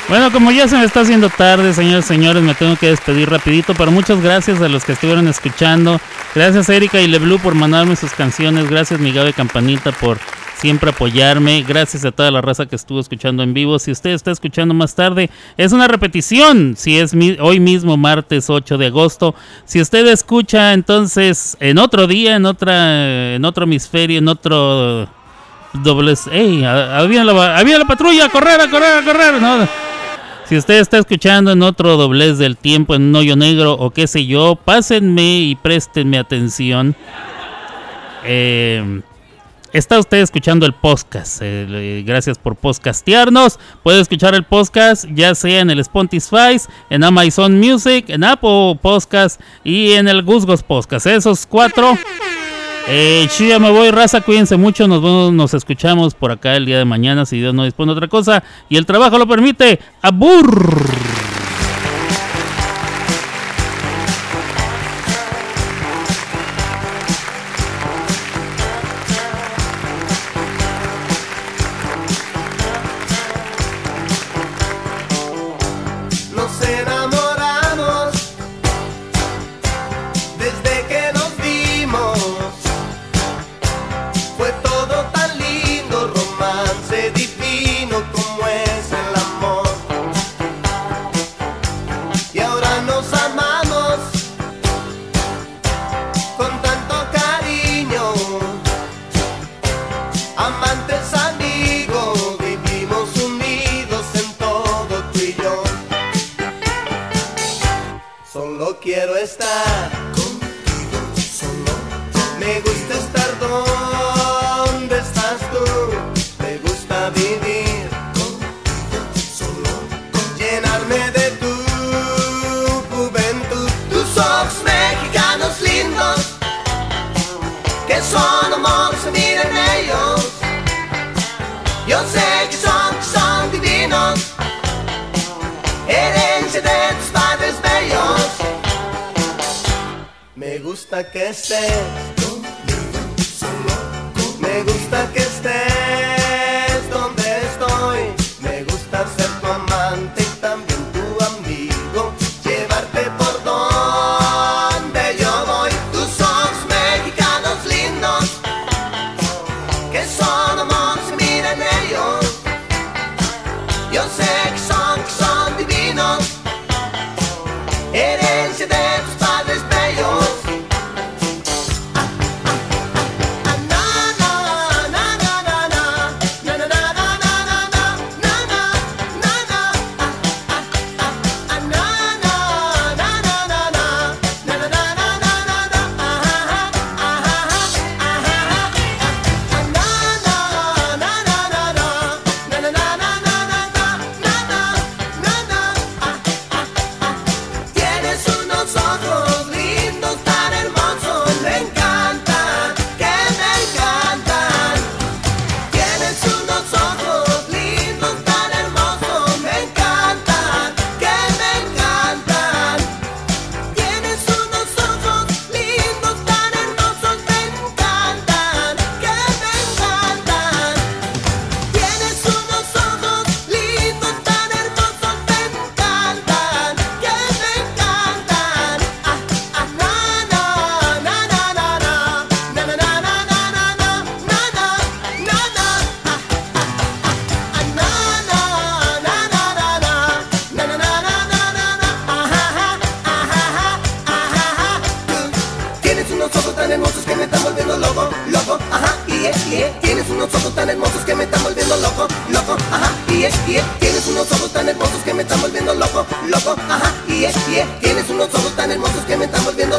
Bueno, 0.08 0.32
como 0.32 0.50
ya 0.52 0.68
se 0.68 0.76
me 0.76 0.84
está 0.84 1.00
haciendo 1.00 1.30
tarde, 1.30 1.72
señores 1.74 2.04
señores, 2.04 2.42
me 2.42 2.54
tengo 2.54 2.76
que 2.76 2.90
despedir 2.90 3.28
rapidito, 3.28 3.74
pero 3.74 3.90
muchas 3.90 4.20
gracias 4.20 4.60
a 4.60 4.68
los 4.68 4.84
que 4.84 4.92
estuvieron 4.92 5.28
escuchando. 5.28 6.00
Gracias 6.34 6.68
Erika 6.68 7.00
y 7.00 7.08
Leblu 7.08 7.38
por 7.38 7.54
mandarme 7.54 7.96
sus 7.96 8.12
canciones. 8.12 8.68
Gracias 8.68 9.00
mi 9.00 9.12
Gabe 9.12 9.32
Campanita 9.32 9.92
por 9.92 10.18
siempre 10.58 10.90
apoyarme. 10.90 11.62
Gracias 11.66 12.04
a 12.04 12.12
toda 12.12 12.30
la 12.30 12.40
raza 12.40 12.66
que 12.66 12.76
estuvo 12.76 13.00
escuchando 13.00 13.42
en 13.42 13.52
vivo. 13.54 13.78
Si 13.78 13.90
usted 13.90 14.10
está 14.10 14.30
escuchando 14.30 14.74
más 14.74 14.94
tarde, 14.94 15.30
es 15.56 15.72
una 15.72 15.86
repetición. 15.88 16.74
Si 16.76 16.98
es 16.98 17.14
mi- 17.14 17.36
hoy 17.40 17.60
mismo, 17.60 17.96
martes 17.96 18.48
8 18.50 18.78
de 18.78 18.86
agosto. 18.86 19.34
Si 19.64 19.80
usted 19.80 20.06
escucha 20.08 20.72
entonces 20.72 21.56
en 21.60 21.78
otro 21.78 22.06
día, 22.06 22.36
en 22.36 22.46
otra, 22.46 23.34
en 23.34 23.44
otro 23.44 23.64
hemisferio, 23.64 24.18
en 24.18 24.28
otro 24.28 25.08
dobles. 25.74 26.26
¡Ey! 26.32 26.64
¡Había 26.64 27.22
la, 27.22 27.62
la 27.62 27.84
patrulla! 27.86 28.26
¡A 28.26 28.28
correr, 28.30 28.58
correr, 28.70 28.98
a 28.98 29.04
correr! 29.04 29.40
No. 29.42 29.68
Si 30.46 30.56
usted 30.56 30.78
está 30.78 30.96
escuchando 30.98 31.50
en 31.50 31.60
otro 31.62 31.96
doblez 31.96 32.38
del 32.38 32.56
tiempo, 32.56 32.94
en 32.94 33.02
un 33.02 33.16
hoyo 33.16 33.34
negro 33.36 33.72
o 33.74 33.90
qué 33.90 34.06
sé 34.06 34.26
yo, 34.26 34.54
pásenme 34.56 35.40
y 35.40 35.54
préstenme 35.56 36.18
atención. 36.18 36.94
Eh, 38.24 39.00
está 39.72 39.98
usted 39.98 40.18
escuchando 40.18 40.66
el 40.66 40.72
podcast. 40.72 41.38
eh, 41.42 42.02
gracias 42.06 42.38
por 42.38 42.56
podcastearnos. 42.56 43.58
Puede 43.82 44.00
escuchar 44.00 44.34
el 44.34 44.44
podcast 44.44 45.06
ya 45.12 45.34
sea 45.34 45.60
en 45.60 45.70
el 45.70 45.80
Spotify, 45.80 46.60
en 46.90 47.04
Amazon 47.04 47.58
Music, 47.58 48.06
en 48.08 48.24
Apple 48.24 48.78
Podcast 48.80 49.40
y 49.64 49.92
en 49.92 50.08
el 50.08 50.22
Gusgos 50.22 50.62
Podcast. 50.62 51.06
Esos 51.06 51.46
cuatro. 51.46 51.96
Eh, 52.88 53.28
ya 53.40 53.58
me 53.58 53.70
voy, 53.70 53.90
raza, 53.90 54.20
cuídense 54.20 54.56
mucho, 54.56 54.86
nos 54.86 55.02
vemos, 55.02 55.32
nos 55.32 55.54
escuchamos 55.54 56.14
por 56.14 56.30
acá 56.30 56.54
el 56.54 56.66
día 56.66 56.78
de 56.78 56.84
mañana 56.84 57.26
si 57.26 57.40
Dios 57.40 57.52
no 57.52 57.64
dispone 57.64 57.90
de 57.92 57.96
otra 57.96 58.08
cosa 58.08 58.44
y 58.68 58.76
el 58.76 58.86
trabajo 58.86 59.18
lo 59.18 59.26
permite. 59.26 59.80
¡Abur! 60.02 61.25